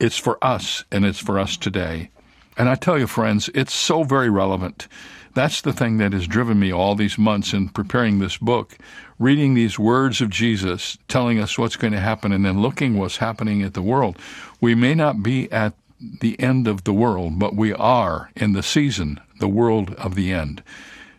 It's 0.00 0.18
for 0.18 0.42
us, 0.44 0.84
and 0.90 1.04
it's 1.04 1.18
for 1.18 1.38
us 1.38 1.56
today. 1.56 2.10
And 2.56 2.68
I 2.68 2.74
tell 2.74 2.98
you, 2.98 3.06
friends, 3.06 3.50
it's 3.54 3.74
so 3.74 4.02
very 4.02 4.30
relevant. 4.30 4.88
That's 5.34 5.60
the 5.60 5.74
thing 5.74 5.98
that 5.98 6.14
has 6.14 6.26
driven 6.26 6.58
me 6.58 6.72
all 6.72 6.94
these 6.94 7.18
months 7.18 7.52
in 7.52 7.68
preparing 7.68 8.18
this 8.18 8.38
book, 8.38 8.78
reading 9.18 9.52
these 9.52 9.78
words 9.78 10.22
of 10.22 10.30
Jesus 10.30 10.96
telling 11.08 11.38
us 11.38 11.58
what's 11.58 11.76
going 11.76 11.92
to 11.92 12.00
happen 12.00 12.32
and 12.32 12.44
then 12.44 12.62
looking 12.62 12.96
what's 12.96 13.18
happening 13.18 13.62
at 13.62 13.74
the 13.74 13.82
world. 13.82 14.18
We 14.62 14.74
may 14.74 14.94
not 14.94 15.22
be 15.22 15.52
at 15.52 15.74
the 16.20 16.40
end 16.40 16.66
of 16.66 16.84
the 16.84 16.92
world, 16.94 17.38
but 17.38 17.54
we 17.54 17.74
are 17.74 18.30
in 18.34 18.52
the 18.52 18.62
season, 18.62 19.20
the 19.38 19.48
world 19.48 19.92
of 19.94 20.14
the 20.14 20.32
end. 20.32 20.62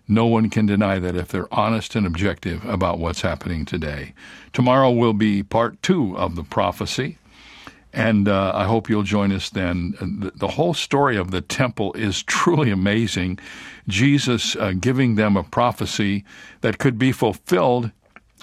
No 0.08 0.26
one 0.26 0.50
can 0.50 0.65
deny 0.65 1.00
that 1.00 1.15
if 1.15 1.28
they're 1.30 1.54
honest 1.54 1.96
and 1.96 2.08
objective 2.08 2.63
about 2.65 3.00
what's 3.00 3.22
happening 3.22 3.65
today. 3.65 4.13
Tomorrow 4.54 4.91
will 4.91 5.13
be 5.13 5.43
part 5.43 5.82
two 5.84 6.17
of 6.17 6.36
the 6.36 6.43
prophecy. 6.43 7.17
And 7.93 8.28
uh, 8.28 8.52
I 8.54 8.65
hope 8.65 8.89
you'll 8.89 9.04
join 9.04 9.32
us 9.32 9.50
then. 9.50 10.32
The, 10.36 10.50
whole 10.50 10.74
story 10.74 11.17
of 11.17 11.32
the 11.32 11.41
temple 11.41 11.93
is 11.93 12.22
truly 12.24 12.70
amazing. 12.70 13.39
Jesus 13.88 14.56
uh, 14.56 14.74
giving 14.80 15.15
them 15.15 15.36
a 15.36 15.43
prophecy 15.43 16.24
that 16.62 16.78
could 16.78 16.98
be 17.00 17.12
fulfilled 17.12 17.91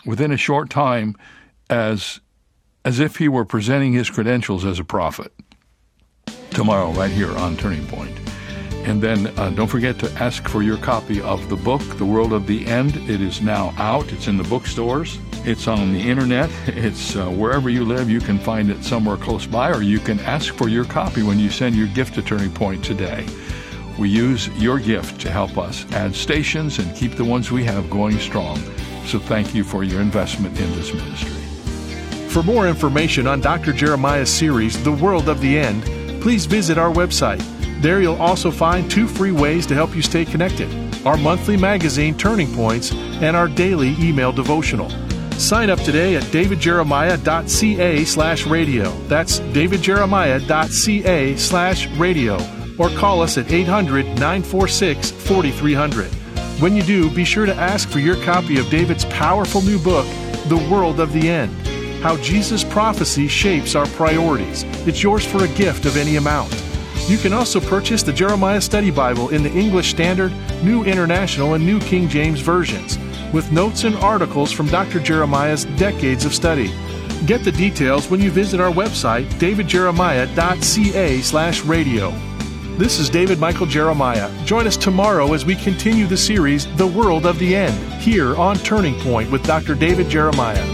within 0.05 0.33
a 0.33 0.37
short 0.37 0.71
time 0.71 1.15
as, 1.71 2.21
as 2.85 2.99
if 2.99 3.17
he 3.17 3.29
were 3.29 3.45
presenting 3.45 3.93
his 3.93 4.11
credentials 4.11 4.65
as 4.65 4.79
a 4.79 4.85
prophet. 4.85 5.33
Tomorrow, 6.51 6.93
right 6.93 7.11
here 7.11 7.31
on 7.37 7.57
Turning 7.57 7.87
Point. 7.87 8.34
And 8.85 9.03
then 9.03 9.27
uh, 9.39 9.49
don't 9.51 9.67
forget 9.67 9.99
to 10.01 10.13
ask 10.13 10.47
for 10.47 10.63
your 10.63 10.77
copy 10.77 11.21
of 11.23 11.49
the 11.49 11.57
book, 11.57 11.81
The 11.97 12.05
World 12.05 12.35
of 12.35 12.47
the 12.47 12.67
End. 12.67 12.97
It 13.09 13.23
is 13.23 13.41
now 13.41 13.73
out, 13.79 14.13
it's 14.13 14.29
in 14.29 14.37
the 14.37 14.45
bookstores, 14.45 15.19
it's 15.45 15.67
on 15.69 15.95
the 15.95 16.01
internet, 16.01 16.51
it's 16.67 17.17
uh, 17.17 17.29
wherever 17.31 17.71
you 17.71 17.85
live, 17.85 18.11
you 18.11 18.21
can 18.21 18.39
find 18.39 18.71
it 18.71 18.85
somewhere 18.85 19.17
close 19.17 19.47
by, 19.47 19.71
or 19.71 19.81
you 19.81 19.99
can 19.99 20.21
ask 20.21 20.55
for 20.55 20.69
your 20.69 20.85
copy 20.85 21.23
when 21.23 21.39
you 21.39 21.49
send 21.49 21.75
your 21.75 21.89
gift 21.89 22.15
to 22.17 22.23
Turning 22.23 22.53
Point 22.53 22.85
today. 22.85 23.27
We 23.99 24.11
use 24.11 24.49
your 24.49 24.79
gift 24.79 25.19
to 25.23 25.31
help 25.31 25.57
us 25.57 25.91
add 25.93 26.15
stations 26.15 26.79
and 26.79 26.95
keep 26.95 27.15
the 27.15 27.25
ones 27.25 27.51
we 27.51 27.65
have 27.65 27.89
going 27.89 28.19
strong. 28.19 28.59
So 29.07 29.19
thank 29.19 29.55
you 29.55 29.65
for 29.65 29.83
your 29.83 30.03
investment 30.03 30.61
in 30.61 30.71
this 30.73 30.93
ministry. 30.93 31.31
For 32.29 32.43
more 32.43 32.67
information 32.67 33.27
on 33.27 33.41
Dr. 33.41 33.73
Jeremiah's 33.73 34.29
series, 34.29 34.83
The 34.83 34.93
World 34.93 35.29
of 35.29 35.41
the 35.41 35.57
End, 35.57 35.85
please 36.21 36.45
visit 36.45 36.77
our 36.77 36.93
website. 36.93 37.54
There 37.81 38.01
you'll 38.01 38.17
also 38.17 38.51
find 38.51 38.91
two 38.91 39.07
free 39.07 39.33
ways 39.33 39.67
to 39.67 39.75
help 39.75 39.95
you 39.95 40.03
stay 40.03 40.25
connected 40.25 40.69
our 41.05 41.17
monthly 41.19 41.57
magazine, 41.57 42.17
Turning 42.17 42.51
Points, 42.55 42.93
and 42.93 43.37
our 43.37 43.47
daily 43.47 43.95
email 44.01 44.33
devotional. 44.33 44.89
Sign 45.39 45.69
up 45.69 45.79
today 45.81 46.17
at 46.17 46.23
davidjeremiah.ca 46.25 48.05
slash 48.05 48.47
radio. 48.47 48.91
That's 49.09 49.41
davidjeremiah.ca 49.41 51.37
slash 51.37 51.89
radio. 51.97 52.39
Or 52.79 52.89
call 52.91 53.21
us 53.21 53.37
at 53.37 53.53
800 53.53 54.07
946 54.07 55.11
4300. 55.11 56.07
When 56.61 56.77
you 56.77 56.83
do, 56.83 57.11
be 57.11 57.25
sure 57.25 57.47
to 57.47 57.55
ask 57.55 57.89
for 57.89 57.99
your 57.99 58.17
copy 58.25 58.59
of 58.59 58.71
David's 58.71 59.05
powerful 59.07 59.61
new 59.63 59.79
book, 59.79 60.07
The 60.49 60.69
World 60.71 61.01
of 61.01 61.13
the 61.13 61.29
End 61.29 61.53
How 62.01 62.17
Jesus' 62.19 62.63
Prophecy 62.65 63.29
Shapes 63.29 63.75
Our 63.75 63.87
Priorities. 63.87 64.63
It's 64.87 65.03
yours 65.03 65.25
for 65.27 65.45
a 65.45 65.49
gift 65.49 65.85
of 65.85 65.97
any 65.97 66.17
amount. 66.17 66.53
You 67.07 67.19
can 67.19 67.35
also 67.35 67.61
purchase 67.61 68.03
the 68.03 68.15
Jeremiah 68.15 68.63
Study 68.63 68.91
Bible 68.91 69.29
in 69.29 69.43
the 69.43 69.53
English 69.53 69.91
Standard, 69.91 70.33
New 70.63 70.85
International, 70.85 71.53
and 71.53 71.65
New 71.65 71.79
King 71.81 72.09
James 72.09 72.41
versions, 72.41 72.99
with 73.31 73.53
notes 73.53 73.85
and 73.85 73.95
articles 73.97 74.51
from 74.51 74.69
Dr. 74.69 75.01
Jeremiah's 75.01 75.67
decades 75.77 76.25
of 76.25 76.33
study. 76.33 76.73
Get 77.27 77.45
the 77.45 77.53
details 77.53 78.11
when 78.11 78.23
you 78.23 78.31
visit 78.31 78.59
our 78.59 78.73
website, 78.73 79.27
davidjeremiah.ca 79.35 81.21
slash 81.21 81.63
radio. 81.65 82.11
This 82.79 82.99
is 82.99 83.11
David 83.11 83.39
Michael 83.39 83.67
Jeremiah. 83.67 84.31
Join 84.47 84.67
us 84.67 84.79
tomorrow 84.79 85.35
as 85.35 85.45
we 85.45 85.57
continue 85.57 86.07
the 86.07 86.17
series, 86.17 86.75
The 86.77 86.87
World 86.87 87.27
of 87.27 87.39
the 87.39 87.55
End, 87.55 88.03
here 88.03 88.35
on 88.37 88.57
Turning 88.57 88.99
Point 89.01 89.31
with 89.31 89.45
Dr. 89.45 89.75
David 89.75 90.09
Jeremiah. 90.09 90.74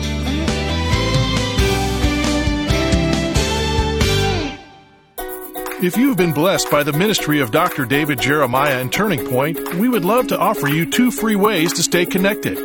If 5.83 5.97
you've 5.97 6.19
been 6.19 6.35
blessed 6.35 6.71
by 6.71 6.83
the 6.83 6.93
ministry 6.93 7.40
of 7.40 7.53
Dr. 7.53 7.87
David 7.87 8.21
Jeremiah 8.21 8.83
and 8.83 8.93
Turning 8.93 9.27
Point, 9.27 9.77
we 9.77 9.88
would 9.88 10.05
love 10.05 10.29
to 10.29 10.38
offer 10.38 10.69
you 10.69 10.85
two 10.85 11.11
free 11.11 11.37
ways 11.37 11.73
to 11.73 11.83
stay 11.83 12.05
connected. 12.05 12.59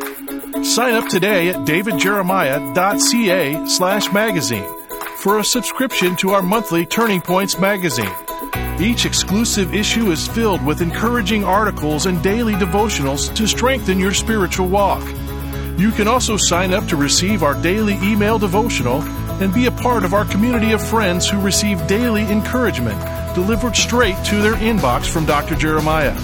Sign 0.66 0.96
up 0.96 1.08
today 1.08 1.48
at 1.48 1.66
davidjeremiah.ca 1.66 3.68
slash 3.68 4.12
magazine 4.12 4.68
for 5.20 5.40
a 5.40 5.46
subscription 5.46 6.18
to 6.18 6.32
our 6.32 6.42
monthly 6.42 6.86
Turning 6.86 7.22
Points 7.22 7.58
magazine. 7.58 8.12
Each 8.82 9.06
exclusive 9.06 9.74
issue 9.74 10.12
is 10.12 10.28
filled 10.28 10.66
with 10.66 10.82
encouraging 10.82 11.46
articles 11.46 12.08
and 12.08 12.22
daily 12.22 12.56
devotionals 12.56 13.34
to 13.34 13.48
strengthen 13.48 13.98
your 13.98 14.14
spiritual 14.14 14.68
walk. 14.68 15.08
You 15.78 15.92
can 15.92 16.10
also 16.10 16.36
sign 16.36 16.74
up 16.74 16.86
to 16.90 16.98
receive 16.98 17.44
our 17.44 17.56
daily 17.62 17.94
email 18.04 18.38
devotional 18.38 19.00
and 19.42 19.54
be 19.54 19.66
a 19.66 19.72
part 19.72 20.04
of 20.04 20.14
our 20.14 20.26
community 20.26 20.72
of 20.72 20.82
friends 20.82 21.30
who 21.30 21.40
receive 21.42 21.88
daily 21.88 22.24
encouragement 22.32 23.00
delivered 23.36 23.76
straight 23.76 24.16
to 24.26 24.42
their 24.42 24.54
inbox 24.54 25.08
from 25.08 25.26
Dr. 25.26 25.56
Jeremiah. 25.56 26.16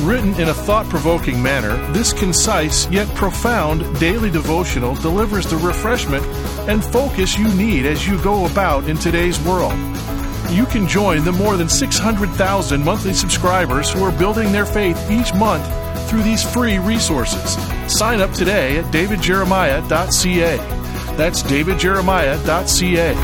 Written 0.00 0.34
in 0.34 0.48
a 0.48 0.54
thought 0.54 0.88
provoking 0.88 1.42
manner, 1.42 1.76
this 1.92 2.12
concise 2.12 2.88
yet 2.90 3.08
profound 3.14 3.98
daily 3.98 4.30
devotional 4.30 4.94
delivers 4.96 5.46
the 5.46 5.56
refreshment 5.56 6.24
and 6.68 6.84
focus 6.84 7.38
you 7.38 7.48
need 7.54 7.86
as 7.86 8.06
you 8.06 8.20
go 8.22 8.46
about 8.46 8.88
in 8.88 8.96
today's 8.96 9.40
world. 9.40 9.72
You 10.50 10.66
can 10.66 10.86
join 10.86 11.24
the 11.24 11.32
more 11.32 11.56
than 11.56 11.68
600,000 11.68 12.84
monthly 12.84 13.14
subscribers 13.14 13.90
who 13.90 14.04
are 14.04 14.12
building 14.18 14.52
their 14.52 14.66
faith 14.66 15.10
each 15.10 15.32
month 15.34 15.64
through 16.10 16.22
these 16.22 16.42
free 16.42 16.78
resources. 16.78 17.56
Sign 17.90 18.20
up 18.20 18.32
today 18.32 18.78
at 18.78 18.84
davidjeremiah.ca. 18.86 20.71
That's 21.16 21.42
davidjeremiah.ca. 21.42 23.14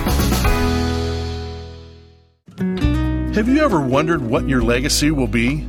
Have 3.34 3.48
you 3.48 3.64
ever 3.64 3.80
wondered 3.80 4.20
what 4.20 4.46
your 4.48 4.62
legacy 4.62 5.10
will 5.10 5.26
be? 5.26 5.66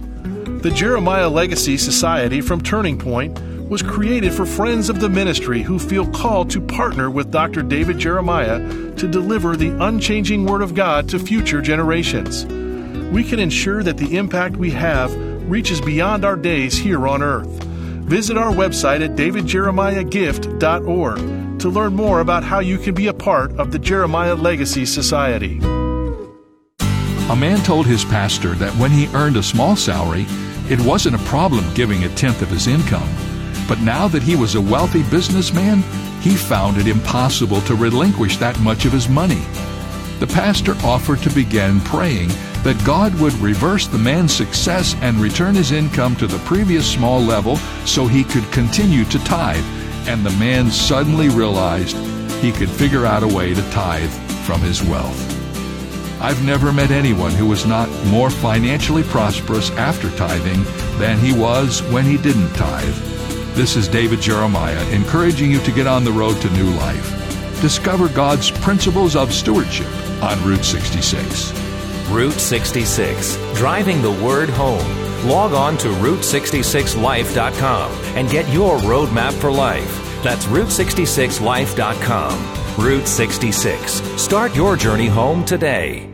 The 0.59 0.71
Jeremiah 0.71 1.29
Legacy 1.29 1.77
Society 1.77 2.41
from 2.41 2.61
Turning 2.61 2.99
Point 2.99 3.39
was 3.69 3.81
created 3.81 4.33
for 4.33 4.45
friends 4.45 4.89
of 4.89 4.99
the 4.99 5.07
ministry 5.07 5.61
who 5.61 5.79
feel 5.79 6.05
called 6.11 6.49
to 6.49 6.59
partner 6.59 7.09
with 7.09 7.31
Dr. 7.31 7.61
David 7.61 7.99
Jeremiah 7.99 8.59
to 8.95 9.07
deliver 9.07 9.55
the 9.55 9.69
unchanging 9.85 10.45
Word 10.45 10.61
of 10.61 10.75
God 10.75 11.07
to 11.09 11.19
future 11.19 11.61
generations. 11.61 12.45
We 13.13 13.23
can 13.23 13.39
ensure 13.39 13.81
that 13.83 13.95
the 13.97 14.17
impact 14.17 14.57
we 14.57 14.71
have 14.71 15.15
reaches 15.49 15.79
beyond 15.79 16.25
our 16.25 16.35
days 16.35 16.77
here 16.77 17.07
on 17.07 17.23
earth. 17.23 17.63
Visit 18.03 18.35
our 18.35 18.51
website 18.51 18.99
at 19.01 19.15
davidjeremiahgift.org 19.15 21.38
to 21.59 21.69
learn 21.69 21.95
more 21.95 22.21
about 22.21 22.43
how 22.43 22.59
you 22.59 22.77
can 22.77 22.95
be 22.95 23.07
a 23.07 23.13
part 23.13 23.51
of 23.59 23.71
the 23.71 23.79
Jeremiah 23.79 24.35
Legacy 24.35 24.85
Society. 24.85 25.59
A 27.29 27.35
man 27.35 27.59
told 27.63 27.85
his 27.85 28.03
pastor 28.05 28.55
that 28.55 28.73
when 28.77 28.91
he 28.91 29.07
earned 29.13 29.37
a 29.37 29.43
small 29.43 29.75
salary, 29.75 30.25
it 30.69 30.79
wasn't 30.81 31.15
a 31.15 31.25
problem 31.25 31.63
giving 31.73 32.03
a 32.03 32.15
tenth 32.15 32.41
of 32.41 32.49
his 32.49 32.67
income. 32.67 33.07
But 33.67 33.81
now 33.81 34.07
that 34.07 34.23
he 34.23 34.35
was 34.35 34.55
a 34.55 34.61
wealthy 34.61 35.03
businessman, 35.03 35.83
he 36.21 36.35
found 36.35 36.77
it 36.77 36.87
impossible 36.87 37.61
to 37.61 37.75
relinquish 37.75 38.37
that 38.37 38.59
much 38.61 38.85
of 38.85 38.91
his 38.91 39.07
money. 39.07 39.43
The 40.19 40.27
pastor 40.27 40.73
offered 40.83 41.19
to 41.19 41.29
begin 41.29 41.79
praying 41.81 42.29
that 42.63 42.83
God 42.85 43.13
would 43.21 43.33
reverse 43.33 43.87
the 43.87 43.97
man's 43.97 44.33
success 44.33 44.95
and 45.01 45.17
return 45.17 45.55
his 45.55 45.71
income 45.71 46.15
to 46.17 46.27
the 46.27 46.39
previous 46.39 46.91
small 46.91 47.21
level 47.21 47.57
so 47.85 48.05
he 48.05 48.23
could 48.23 48.51
continue 48.51 49.05
to 49.05 49.23
tithe 49.23 49.63
and 50.09 50.25
the 50.25 50.39
man 50.39 50.71
suddenly 50.71 51.29
realized 51.29 51.95
he 52.41 52.51
could 52.51 52.67
figure 52.67 53.05
out 53.05 53.21
a 53.21 53.27
way 53.27 53.53
to 53.53 53.61
tithe 53.69 54.09
from 54.43 54.59
his 54.59 54.81
wealth. 54.81 55.21
I've 56.19 56.43
never 56.43 56.73
met 56.73 56.89
anyone 56.89 57.31
who 57.31 57.45
was 57.45 57.67
not 57.67 57.87
more 58.05 58.31
financially 58.31 59.03
prosperous 59.03 59.69
after 59.71 60.09
tithing 60.17 60.63
than 60.97 61.19
he 61.19 61.31
was 61.31 61.83
when 61.91 62.05
he 62.05 62.17
didn't 62.17 62.51
tithe. 62.55 62.95
This 63.53 63.75
is 63.75 63.87
David 63.87 64.19
Jeremiah 64.19 64.83
encouraging 64.89 65.51
you 65.51 65.59
to 65.59 65.71
get 65.71 65.85
on 65.85 66.03
the 66.03 66.11
road 66.11 66.41
to 66.41 66.49
new 66.53 66.71
life. 66.71 67.61
Discover 67.61 68.09
God's 68.09 68.49
principles 68.49 69.15
of 69.15 69.31
stewardship 69.31 69.91
on 70.23 70.43
Route 70.43 70.65
66. 70.65 71.53
Route 72.09 72.33
66, 72.33 73.37
driving 73.53 74.01
the 74.01 74.11
word 74.11 74.49
home 74.49 75.09
log 75.25 75.53
on 75.53 75.77
to 75.77 75.89
Route66Life.com 75.89 77.91
and 78.15 78.29
get 78.29 78.51
your 78.53 78.77
roadmap 78.79 79.33
for 79.33 79.51
life. 79.51 79.98
That's 80.23 80.45
Route66Life.com. 80.45 82.85
Route 82.85 83.07
66. 83.07 83.91
Start 84.21 84.55
your 84.55 84.75
journey 84.75 85.07
home 85.07 85.45
today. 85.45 86.08